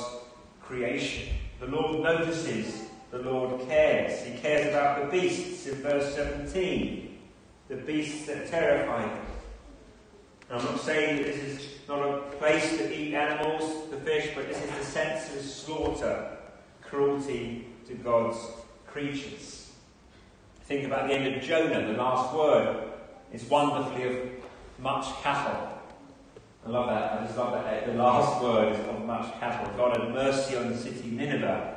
creation. 0.62 1.34
The 1.58 1.66
Lord 1.66 2.04
notices, 2.04 2.84
the 3.10 3.18
Lord 3.18 3.66
cares. 3.66 4.24
He 4.24 4.38
cares 4.38 4.68
about 4.68 5.02
the 5.02 5.20
beasts 5.20 5.66
in 5.66 5.74
verse 5.82 6.14
17, 6.14 7.18
the 7.66 7.74
beasts 7.74 8.26
that 8.26 8.48
terrify 8.48 9.02
him. 9.02 9.26
I'm 10.48 10.64
not 10.64 10.78
saying 10.78 11.16
that 11.16 11.34
this 11.34 11.42
is 11.42 11.68
not 11.88 11.98
a 11.98 12.18
place 12.38 12.76
to 12.76 12.96
eat 12.96 13.12
animals, 13.12 13.90
the 13.90 13.96
fish, 13.96 14.30
but 14.36 14.46
this 14.46 14.62
is 14.62 14.70
the 14.70 14.84
senseless 14.84 15.52
slaughter, 15.52 16.28
cruelty 16.80 17.66
to 17.88 17.94
God's 17.94 18.38
creatures. 18.86 19.72
Think 20.66 20.84
about 20.86 21.08
the 21.08 21.14
end 21.14 21.34
of 21.34 21.42
Jonah, 21.42 21.84
the 21.88 21.98
last 21.98 22.32
word 22.32 22.84
is 23.32 23.42
wonderfully 23.50 24.04
of 24.04 24.28
much 24.78 25.06
cattle. 25.24 25.75
I 26.66 26.68
love 26.68 26.88
that. 26.88 27.12
I 27.12 27.24
just 27.24 27.38
love 27.38 27.52
that. 27.52 27.72
Eh, 27.72 27.86
the 27.86 27.94
last 27.94 28.42
word 28.42 28.72
is 28.72 28.80
of 28.88 29.04
much 29.04 29.32
cattle. 29.38 29.72
God 29.76 29.96
had 29.96 30.12
mercy 30.12 30.56
on 30.56 30.72
the 30.72 30.76
city 30.76 31.10
Nineveh, 31.10 31.74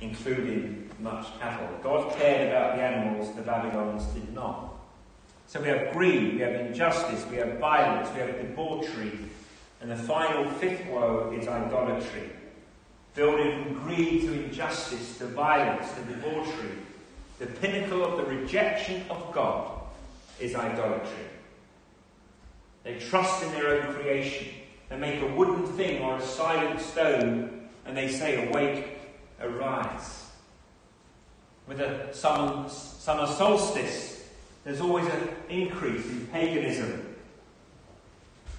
including 0.00 0.88
much 1.00 1.26
cattle. 1.38 1.68
God 1.82 2.16
cared 2.16 2.48
about 2.48 2.76
the 2.76 2.82
animals, 2.82 3.34
the 3.36 3.42
Babylonians 3.42 4.06
did 4.06 4.32
not. 4.32 4.72
So 5.48 5.60
we 5.60 5.68
have 5.68 5.92
greed, 5.92 6.34
we 6.34 6.40
have 6.40 6.54
injustice, 6.54 7.26
we 7.30 7.36
have 7.36 7.58
violence, 7.58 8.08
we 8.14 8.20
have 8.20 8.36
debauchery, 8.38 9.18
and 9.82 9.90
the 9.90 9.96
final 9.96 10.50
fifth 10.52 10.86
woe 10.86 11.36
is 11.38 11.46
idolatry. 11.46 12.30
Building 13.14 13.64
from 13.64 13.74
greed 13.84 14.22
to 14.22 14.44
injustice, 14.44 15.18
to 15.18 15.26
violence, 15.26 15.92
to 15.92 16.00
debauchery. 16.04 16.72
The 17.38 17.46
pinnacle 17.46 18.02
of 18.02 18.16
the 18.16 18.24
rejection 18.24 19.04
of 19.10 19.30
God 19.34 19.78
is 20.40 20.54
idolatry. 20.54 21.26
They 22.84 22.98
trust 22.98 23.42
in 23.42 23.50
their 23.52 23.82
own 23.82 23.94
creation. 23.94 24.48
They 24.88 24.98
make 24.98 25.20
a 25.22 25.26
wooden 25.26 25.66
thing 25.66 26.02
or 26.02 26.18
a 26.18 26.22
silent 26.22 26.80
stone 26.80 27.68
and 27.86 27.96
they 27.96 28.08
say, 28.08 28.48
Awake, 28.48 28.98
arise. 29.40 30.26
With 31.66 31.80
a 31.80 32.12
summer, 32.14 32.68
summer 32.68 33.26
solstice, 33.26 34.28
there's 34.64 34.80
always 34.80 35.06
an 35.06 35.28
increase 35.48 36.04
in 36.06 36.26
paganism, 36.28 37.14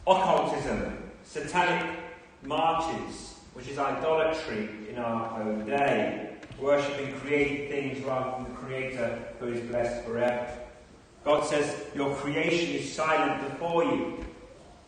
occultism, 0.08 0.98
satanic 1.24 2.00
marches, 2.44 3.36
which 3.54 3.68
is 3.68 3.78
idolatry 3.78 4.70
in 4.90 4.98
our 4.98 5.42
own 5.42 5.66
day, 5.66 6.36
worshipping 6.60 7.14
created 7.20 7.70
things 7.70 8.04
rather 8.06 8.44
than 8.44 8.54
the 8.54 8.60
Creator 8.60 9.20
who 9.40 9.48
is 9.48 9.62
blessed 9.62 10.06
forever. 10.06 10.65
God 11.26 11.44
says, 11.44 11.76
Your 11.96 12.16
creation 12.16 12.76
is 12.76 12.94
silent 12.94 13.50
before 13.50 13.84
you. 13.84 14.24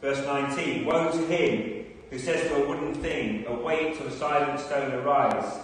Verse 0.02 0.24
19 0.24 0.86
Woe 0.86 1.12
to 1.12 1.26
him 1.26 1.86
who 2.12 2.20
says 2.20 2.48
to 2.48 2.64
a 2.64 2.68
wooden 2.68 2.94
thing, 2.94 3.46
Awake 3.48 3.98
to 3.98 4.06
a 4.06 4.12
silent 4.12 4.60
stone, 4.60 4.94
arise. 4.94 5.60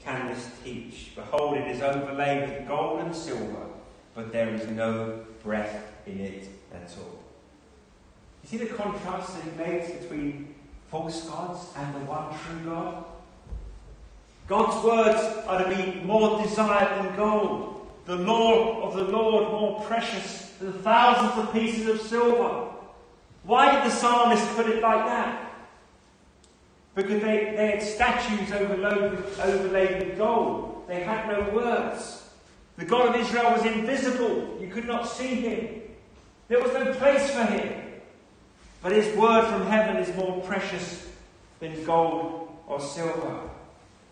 Can 0.00 0.28
this 0.28 0.50
teach? 0.64 1.12
Behold, 1.14 1.58
it 1.58 1.68
is 1.68 1.82
overlaid 1.82 2.48
with 2.48 2.68
gold 2.68 3.00
and 3.00 3.14
silver, 3.14 3.66
but 4.14 4.32
there 4.32 4.52
is 4.54 4.66
no 4.68 5.20
breath 5.42 5.92
in 6.06 6.20
it 6.20 6.48
at 6.72 6.90
all. 6.98 7.22
You 8.42 8.48
see 8.48 8.56
the 8.56 8.74
contrast 8.74 9.34
that 9.34 9.44
he 9.44 9.72
makes 9.72 9.90
between 9.90 10.54
false 10.90 11.22
gods 11.22 11.68
and 11.76 11.94
the 11.94 12.00
one 12.00 12.34
true 12.38 12.70
God? 12.70 13.04
God's 14.46 14.84
words 14.84 15.46
are 15.46 15.64
to 15.64 15.68
be 15.74 16.00
more 16.00 16.42
desired 16.42 17.04
than 17.04 17.16
gold 17.16 17.83
the 18.06 18.16
law 18.16 18.82
of 18.82 18.94
the 18.94 19.04
Lord 19.04 19.50
more 19.50 19.80
precious 19.82 20.52
than 20.60 20.72
thousands 20.72 21.42
of 21.42 21.52
pieces 21.52 21.88
of 21.88 22.00
silver. 22.00 22.70
Why 23.44 23.72
did 23.74 23.90
the 23.90 23.94
psalmist 23.94 24.46
put 24.56 24.68
it 24.68 24.82
like 24.82 25.06
that? 25.06 25.52
Because 26.94 27.22
they, 27.22 27.54
they 27.56 27.70
had 27.72 27.82
statues 27.82 28.52
overlaid 28.52 29.18
overlaid 29.42 30.06
with 30.06 30.18
gold. 30.18 30.84
They 30.86 31.02
had 31.02 31.28
no 31.28 31.50
words. 31.50 32.28
The 32.76 32.84
God 32.84 33.14
of 33.14 33.20
Israel 33.20 33.52
was 33.52 33.64
invisible. 33.64 34.58
You 34.60 34.68
could 34.68 34.86
not 34.86 35.08
see 35.08 35.34
him. 35.36 35.82
There 36.48 36.60
was 36.60 36.72
no 36.72 36.92
place 36.94 37.30
for 37.30 37.44
him. 37.44 37.82
But 38.82 38.92
his 38.92 39.16
word 39.16 39.48
from 39.48 39.66
heaven 39.66 39.96
is 39.96 40.14
more 40.14 40.42
precious 40.42 41.08
than 41.58 41.84
gold 41.84 42.54
or 42.66 42.80
silver. 42.80 43.40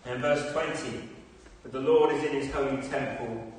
And 0.06 0.20
verse 0.20 0.50
20 0.52 1.08
But 1.62 1.72
the 1.72 1.80
Lord 1.80 2.14
is 2.14 2.24
in 2.24 2.32
his 2.32 2.50
holy 2.50 2.80
temple 2.82 3.52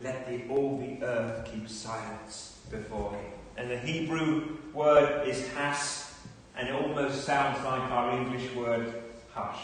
let 0.00 0.28
the, 0.28 0.48
all 0.48 0.78
the 0.78 1.04
earth 1.04 1.50
keep 1.50 1.68
silence 1.68 2.58
before 2.70 3.12
him. 3.12 3.32
And 3.56 3.70
the 3.70 3.78
Hebrew 3.78 4.56
word 4.72 5.26
is 5.26 5.48
has, 5.48 6.12
and 6.56 6.68
it 6.68 6.74
almost 6.74 7.24
sounds 7.24 7.62
like 7.64 7.90
our 7.90 8.16
English 8.16 8.54
word 8.54 9.02
hush. 9.34 9.58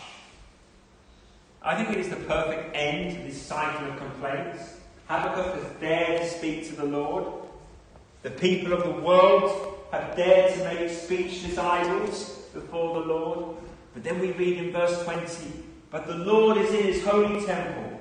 I 1.63 1.77
think 1.77 1.97
it 1.97 1.99
is 1.99 2.11
the 2.11 2.17
perfect 2.17 2.77
end 2.77 3.17
to 3.17 3.23
this 3.23 3.41
cycle 3.41 3.89
of 3.89 3.97
complaints. 3.97 4.75
Habakkuk 5.07 5.55
has 5.55 5.81
dared 5.81 6.23
to 6.23 6.29
speak 6.29 6.67
to 6.69 6.77
the 6.77 6.85
Lord. 6.85 7.25
The 8.23 8.31
people 8.31 8.73
of 8.73 8.83
the 8.85 9.01
world 9.03 9.79
have 9.93 10.17
dared 10.17 10.55
to 10.55 10.65
make 10.65 10.91
speechless 10.91 11.57
idols 11.57 12.41
before 12.53 13.01
the 13.01 13.07
Lord. 13.07 13.57
But 13.95 14.03
then 14.03 14.19
we 14.19 14.33
read 14.33 14.59
in 14.59 14.73
verse 14.73 15.05
20, 15.05 15.27
But 15.91 16.07
the 16.07 16.17
Lord 16.17 16.59
is 16.59 16.71
in 16.71 16.83
his 16.85 17.05
holy 17.05 17.45
temple. 17.47 18.01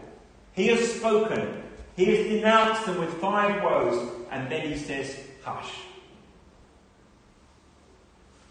He 0.53 0.67
has 0.67 0.93
spoken, 0.93 1.63
he 1.95 2.05
has 2.05 2.27
denounced 2.27 2.85
them 2.85 2.99
with 2.99 3.13
five 3.15 3.63
woes, 3.63 4.09
and 4.31 4.51
then 4.51 4.67
he 4.67 4.75
says, 4.77 5.17
Hush. 5.43 5.71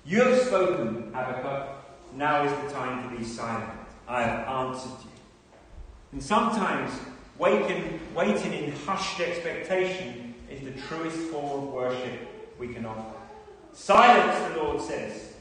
You 0.04 0.22
have 0.22 0.38
spoken, 0.40 1.12
Habakkuk. 1.12 1.68
Now 2.14 2.44
is 2.44 2.52
the 2.64 2.74
time 2.74 3.08
to 3.08 3.16
be 3.16 3.24
silent. 3.24 3.70
I 4.06 4.22
have 4.22 4.46
answered 4.46 5.04
you. 5.04 5.10
And 6.12 6.22
sometimes 6.22 6.92
waiting, 7.38 8.00
waiting 8.14 8.52
in 8.52 8.72
hushed 8.72 9.20
expectation 9.20 10.34
is 10.50 10.60
the 10.62 10.80
truest 10.82 11.16
form 11.30 11.68
of 11.68 11.72
worship 11.72 12.58
we 12.58 12.68
can 12.68 12.84
offer. 12.84 13.16
Silence, 13.72 14.54
the 14.54 14.62
Lord 14.62 14.80
says. 14.80 15.32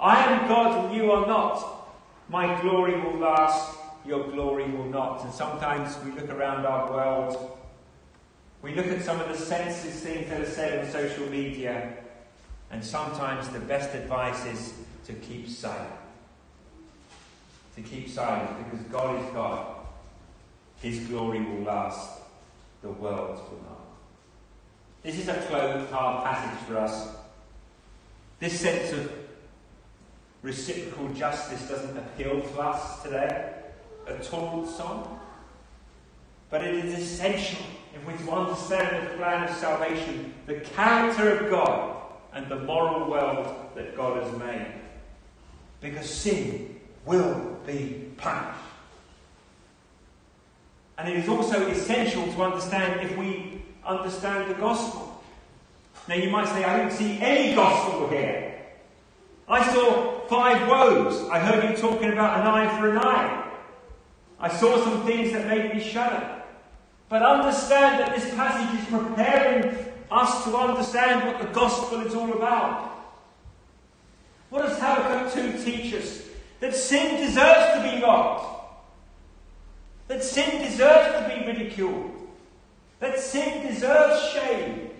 I 0.00 0.24
am 0.24 0.48
God 0.48 0.86
and 0.86 0.94
you 0.96 1.12
are 1.12 1.26
not. 1.26 1.92
My 2.28 2.60
glory 2.62 2.98
will 3.00 3.18
last 3.18 3.76
your 4.06 4.24
glory 4.30 4.70
will 4.70 4.86
not. 4.86 5.24
And 5.24 5.32
sometimes 5.32 5.96
we 6.04 6.12
look 6.12 6.30
around 6.30 6.66
our 6.66 6.90
world, 6.90 7.58
we 8.62 8.74
look 8.74 8.86
at 8.86 9.02
some 9.02 9.20
of 9.20 9.28
the 9.28 9.36
senseless 9.36 10.00
things 10.00 10.28
that 10.30 10.40
are 10.40 10.46
said 10.46 10.84
on 10.84 10.90
social 10.90 11.26
media, 11.28 11.92
and 12.70 12.82
sometimes 12.82 13.48
the 13.48 13.60
best 13.60 13.94
advice 13.94 14.44
is 14.46 14.74
to 15.06 15.12
keep 15.12 15.48
silent. 15.48 15.92
To 17.76 17.82
keep 17.82 18.08
silent 18.08 18.50
because 18.64 18.86
God 18.86 19.22
is 19.22 19.32
God. 19.32 19.76
His 20.80 21.00
glory 21.06 21.40
will 21.40 21.62
last, 21.62 22.20
the 22.82 22.90
world 22.90 23.36
will 23.50 23.62
not. 23.68 23.80
This 25.02 25.18
is 25.18 25.28
a 25.28 25.34
close, 25.34 25.88
hard 25.90 26.24
passage 26.24 26.66
for 26.66 26.78
us. 26.78 27.08
This 28.40 28.60
sense 28.60 28.92
of 28.92 29.12
reciprocal 30.42 31.08
justice 31.14 31.68
doesn't 31.68 31.96
appeal 31.96 32.40
to 32.40 32.60
us 32.60 33.02
today 33.02 33.53
a 34.06 34.14
total 34.22 34.66
song. 34.66 35.20
But 36.50 36.64
it 36.64 36.84
is 36.84 36.98
essential 36.98 37.64
if 37.94 38.06
we're 38.06 38.16
to 38.16 38.32
understand 38.32 39.06
the 39.06 39.16
plan 39.16 39.48
of 39.48 39.56
salvation, 39.56 40.34
the 40.46 40.60
character 40.60 41.38
of 41.38 41.50
God, 41.50 41.96
and 42.32 42.48
the 42.48 42.60
moral 42.60 43.10
world 43.10 43.54
that 43.74 43.96
God 43.96 44.22
has 44.22 44.38
made. 44.38 44.66
Because 45.80 46.08
sin 46.08 46.80
will 47.04 47.58
be 47.66 48.10
punished. 48.16 48.60
And 50.98 51.08
it 51.08 51.16
is 51.16 51.28
also 51.28 51.66
essential 51.68 52.24
to 52.24 52.42
understand 52.42 53.00
if 53.00 53.16
we 53.16 53.62
understand 53.84 54.50
the 54.50 54.54
gospel. 54.54 55.22
Now 56.08 56.14
you 56.16 56.30
might 56.30 56.48
say, 56.48 56.64
I 56.64 56.78
don't 56.78 56.92
see 56.92 57.18
any 57.20 57.54
gospel 57.54 58.08
here. 58.08 58.62
I 59.48 59.72
saw 59.72 60.20
five 60.28 60.68
woes. 60.68 61.28
I 61.28 61.38
heard 61.38 61.68
you 61.68 61.76
talking 61.76 62.12
about 62.12 62.40
an 62.40 62.46
eye 62.46 62.78
for 62.78 62.90
an 62.90 62.98
eye. 62.98 63.50
I 64.38 64.48
saw 64.48 64.82
some 64.82 65.04
things 65.04 65.32
that 65.32 65.46
made 65.46 65.74
me 65.74 65.80
shudder. 65.80 66.42
But 67.08 67.22
understand 67.22 68.00
that 68.00 68.14
this 68.14 68.34
passage 68.34 68.80
is 68.80 68.86
preparing 68.86 69.76
us 70.10 70.44
to 70.44 70.56
understand 70.56 71.26
what 71.26 71.38
the 71.38 71.52
gospel 71.54 72.00
is 72.00 72.14
all 72.14 72.32
about. 72.32 72.90
What 74.50 74.62
does 74.62 74.78
Habakkuk 74.78 75.32
2 75.32 75.64
teach 75.64 75.94
us? 75.94 76.22
That 76.60 76.74
sin 76.74 77.20
deserves 77.20 77.74
to 77.74 77.90
be 77.90 78.00
mocked. 78.00 78.54
That 80.08 80.22
sin 80.22 80.62
deserves 80.62 81.18
to 81.18 81.34
be 81.34 81.46
ridiculed. 81.46 82.10
That 83.00 83.18
sin 83.18 83.66
deserves 83.66 84.28
shame. 84.30 84.90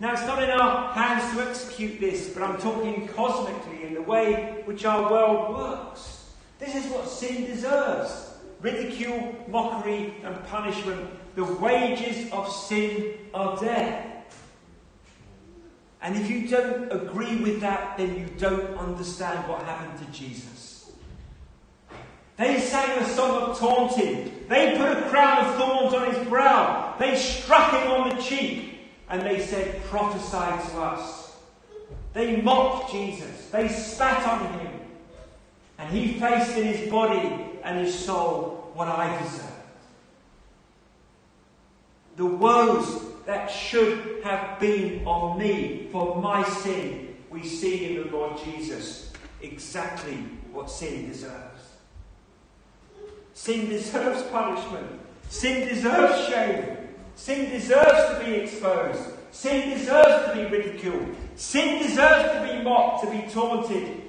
Now, 0.00 0.12
it's 0.12 0.22
not 0.22 0.42
in 0.42 0.50
our 0.50 0.92
hands 0.92 1.34
to 1.34 1.48
execute 1.48 1.98
this, 1.98 2.28
but 2.28 2.42
I'm 2.42 2.58
talking 2.58 3.08
cosmically 3.08 3.84
in 3.84 3.94
the 3.94 4.02
way 4.02 4.62
which 4.64 4.84
our 4.84 5.10
world 5.10 5.56
works. 5.56 6.17
This 6.58 6.74
is 6.74 6.90
what 6.90 7.08
sin 7.08 7.46
deserves 7.46 8.28
ridicule, 8.60 9.36
mockery, 9.46 10.14
and 10.24 10.44
punishment. 10.46 11.08
The 11.36 11.44
wages 11.44 12.30
of 12.32 12.50
sin 12.50 13.14
are 13.32 13.56
death. 13.56 14.06
And 16.02 16.16
if 16.16 16.30
you 16.30 16.48
don't 16.48 16.92
agree 16.92 17.36
with 17.36 17.60
that, 17.60 17.96
then 17.96 18.16
you 18.16 18.26
don't 18.38 18.76
understand 18.78 19.48
what 19.48 19.62
happened 19.62 19.98
to 20.04 20.12
Jesus. 20.12 20.90
They 22.36 22.60
sang 22.60 22.98
a 22.98 23.04
song 23.04 23.50
of 23.50 23.58
taunting. 23.58 24.44
They 24.48 24.76
put 24.76 24.96
a 24.96 25.08
crown 25.08 25.44
of 25.44 25.56
thorns 25.56 25.94
on 25.94 26.14
his 26.14 26.28
brow. 26.28 26.94
They 26.98 27.16
struck 27.16 27.72
him 27.72 27.90
on 27.90 28.16
the 28.16 28.22
cheek. 28.22 28.80
And 29.10 29.22
they 29.22 29.40
said, 29.40 29.82
Prophesy 29.84 30.70
to 30.70 30.80
us. 30.80 31.36
They 32.12 32.40
mocked 32.40 32.92
Jesus. 32.92 33.48
They 33.50 33.68
spat 33.68 34.26
on 34.26 34.58
him. 34.58 34.77
And 35.78 35.90
he 35.90 36.18
faced 36.18 36.56
in 36.56 36.64
his 36.64 36.90
body 36.90 37.50
and 37.62 37.78
his 37.78 37.96
soul 37.96 38.70
what 38.74 38.88
I 38.88 39.16
deserved. 39.22 39.44
The 42.16 42.26
woes 42.26 43.02
that 43.26 43.48
should 43.48 44.22
have 44.24 44.58
been 44.58 45.06
on 45.06 45.38
me 45.38 45.88
for 45.92 46.20
my 46.20 46.42
sin, 46.48 47.16
we 47.30 47.44
see 47.44 47.96
in 47.96 48.02
the 48.02 48.16
Lord 48.16 48.38
Jesus 48.44 49.12
exactly 49.40 50.16
what 50.50 50.70
sin 50.70 51.08
deserves. 51.08 51.62
Sin 53.34 53.68
deserves 53.68 54.22
punishment. 54.24 55.00
Sin 55.28 55.68
deserves 55.68 56.26
shame. 56.28 56.76
Sin 57.14 57.50
deserves 57.50 58.18
to 58.18 58.24
be 58.24 58.32
exposed. 58.32 59.00
Sin 59.30 59.78
deserves 59.78 60.26
to 60.26 60.34
be 60.34 60.56
ridiculed. 60.56 61.14
Sin 61.36 61.80
deserves 61.82 62.32
to 62.32 62.52
be 62.52 62.64
mocked, 62.64 63.04
to 63.04 63.10
be 63.10 63.30
taunted. 63.30 64.07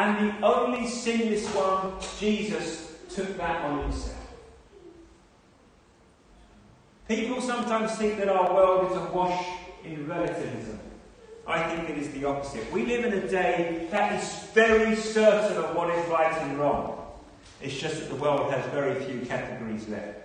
And 0.00 0.16
the 0.16 0.46
only 0.46 0.86
sinless 0.86 1.46
one, 1.48 1.92
Jesus, 2.18 2.94
took 3.14 3.36
that 3.36 3.66
on 3.66 3.82
himself. 3.82 4.16
People 7.06 7.42
sometimes 7.42 7.92
think 7.96 8.16
that 8.16 8.30
our 8.30 8.54
world 8.54 8.90
is 8.90 8.96
awash 8.96 9.44
in 9.84 10.08
relativism. 10.08 10.80
I 11.46 11.62
think 11.68 11.90
it 11.90 11.98
is 11.98 12.10
the 12.12 12.24
opposite. 12.24 12.72
We 12.72 12.86
live 12.86 13.04
in 13.04 13.12
a 13.12 13.28
day 13.28 13.88
that 13.90 14.18
is 14.18 14.44
very 14.54 14.96
certain 14.96 15.58
of 15.58 15.76
what 15.76 15.90
is 15.90 16.08
right 16.08 16.32
and 16.44 16.58
wrong. 16.58 16.96
It's 17.60 17.78
just 17.78 18.00
that 18.00 18.08
the 18.08 18.14
world 18.14 18.50
has 18.54 18.64
very 18.72 19.04
few 19.04 19.20
categories 19.26 19.86
left. 19.86 20.18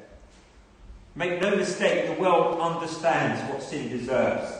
Make 1.15 1.41
no 1.41 1.53
mistake, 1.53 2.15
the 2.15 2.21
world 2.21 2.61
understands 2.61 3.41
what 3.51 3.61
sin 3.61 3.89
deserves. 3.89 4.53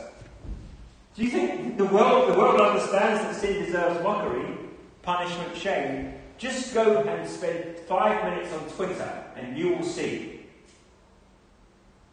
Do 1.15 1.23
you 1.23 1.30
think 1.30 1.78
the 1.78 1.86
world, 1.86 2.34
the 2.34 2.38
world 2.38 2.60
understands 2.60 3.21
that 3.21 3.36
sin 3.36 3.63
deserves 3.63 4.04
mockery, 4.04 4.64
punishment, 5.05 5.55
shame? 5.55 6.13
Just 6.37 6.73
go 6.73 6.97
and 7.03 7.29
spend 7.29 7.77
five 7.87 8.23
minutes 8.29 8.53
on 8.53 8.67
Twitter 8.69 9.23
and 9.35 9.57
you 9.57 9.75
will 9.75 9.83
see. 9.83 10.41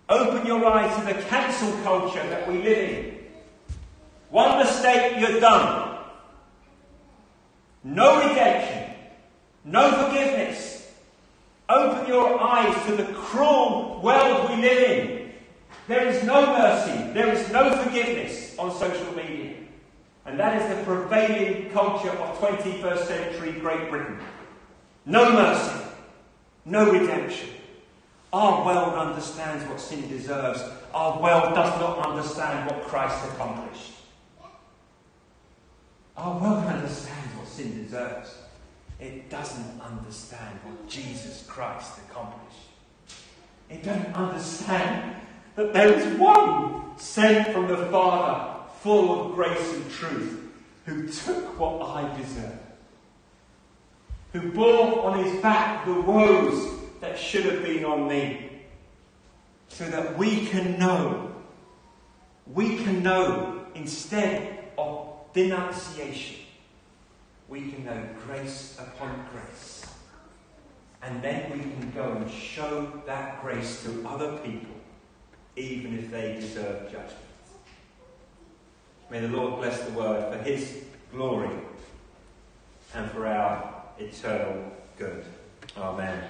Open 0.08 0.46
your 0.46 0.64
eyes 0.66 0.94
to 0.96 1.14
the 1.14 1.20
cancel 1.22 1.72
culture 1.82 2.22
that 2.28 2.46
we 2.46 2.62
live 2.62 2.78
in. 2.78 3.18
One 4.30 4.58
mistake, 4.58 5.18
you're 5.18 5.40
done. 5.40 5.98
No 7.82 8.28
redemption. 8.28 8.94
No 9.64 9.90
forgiveness. 9.90 10.90
Open 11.68 12.06
your 12.06 12.40
eyes 12.40 12.86
to 12.86 12.96
the 12.96 13.12
cruel 13.12 14.00
world 14.02 14.50
we 14.50 14.56
live 14.56 14.88
in. 14.88 15.32
There 15.88 16.06
is 16.06 16.22
no 16.24 16.46
mercy. 16.46 17.12
There 17.12 17.32
is 17.32 17.50
no 17.50 17.74
forgiveness 17.82 18.56
on 18.58 18.70
social 18.72 19.12
media. 19.16 19.61
And 20.24 20.38
that 20.38 20.60
is 20.60 20.76
the 20.76 20.84
prevailing 20.84 21.70
culture 21.70 22.10
of 22.10 22.38
21st 22.38 23.06
century 23.06 23.52
Great 23.52 23.90
Britain. 23.90 24.18
No 25.04 25.32
mercy. 25.32 25.84
No 26.64 26.90
redemption. 26.90 27.48
Our 28.32 28.64
world 28.64 28.94
understands 28.94 29.64
what 29.68 29.80
sin 29.80 30.08
deserves. 30.08 30.62
Our 30.94 31.20
world 31.20 31.54
does 31.54 31.80
not 31.80 32.06
understand 32.06 32.70
what 32.70 32.84
Christ 32.84 33.24
accomplished. 33.32 33.92
Our 36.16 36.38
world 36.38 36.64
understands 36.64 37.36
what 37.36 37.48
sin 37.48 37.84
deserves. 37.84 38.34
It 39.00 39.28
doesn't 39.28 39.80
understand 39.80 40.58
what 40.62 40.88
Jesus 40.88 41.44
Christ 41.48 41.98
accomplished. 42.08 42.68
It 43.68 43.82
doesn't 43.82 44.14
understand 44.14 45.16
that 45.56 45.72
there 45.72 45.92
is 45.92 46.18
one 46.18 46.96
sent 46.98 47.52
from 47.52 47.68
the 47.68 47.86
Father, 47.86 48.51
full 48.82 49.26
of 49.26 49.34
grace 49.36 49.74
and 49.74 49.90
truth, 49.92 50.40
who 50.86 51.06
took 51.06 51.58
what 51.58 51.80
I 51.88 52.18
deserve, 52.18 52.58
who 54.32 54.50
bore 54.50 55.06
on 55.06 55.24
his 55.24 55.40
back 55.40 55.86
the 55.86 56.00
woes 56.00 56.80
that 57.00 57.16
should 57.16 57.44
have 57.44 57.62
been 57.62 57.84
on 57.84 58.08
me, 58.08 58.64
so 59.68 59.88
that 59.88 60.18
we 60.18 60.46
can 60.46 60.80
know, 60.80 61.32
we 62.52 62.76
can 62.78 63.04
know 63.04 63.64
instead 63.76 64.72
of 64.76 65.14
denunciation, 65.32 66.40
we 67.48 67.70
can 67.70 67.84
know 67.84 68.02
grace 68.26 68.76
upon 68.80 69.26
grace. 69.32 69.86
And 71.04 71.22
then 71.22 71.52
we 71.52 71.58
can 71.58 71.92
go 71.94 72.12
and 72.12 72.30
show 72.30 73.02
that 73.06 73.42
grace 73.42 73.82
to 73.84 74.04
other 74.06 74.38
people, 74.38 74.74
even 75.56 75.98
if 75.98 76.10
they 76.10 76.34
deserve 76.34 76.90
judgment. 76.90 77.31
May 79.12 79.20
the 79.20 79.28
Lord 79.28 79.60
bless 79.60 79.78
the 79.82 79.92
word 79.92 80.32
for 80.32 80.42
his 80.42 80.84
glory 81.10 81.50
and 82.94 83.10
for 83.10 83.26
our 83.26 83.82
eternal 83.98 84.72
good. 84.96 85.22
Amen. 85.76 86.24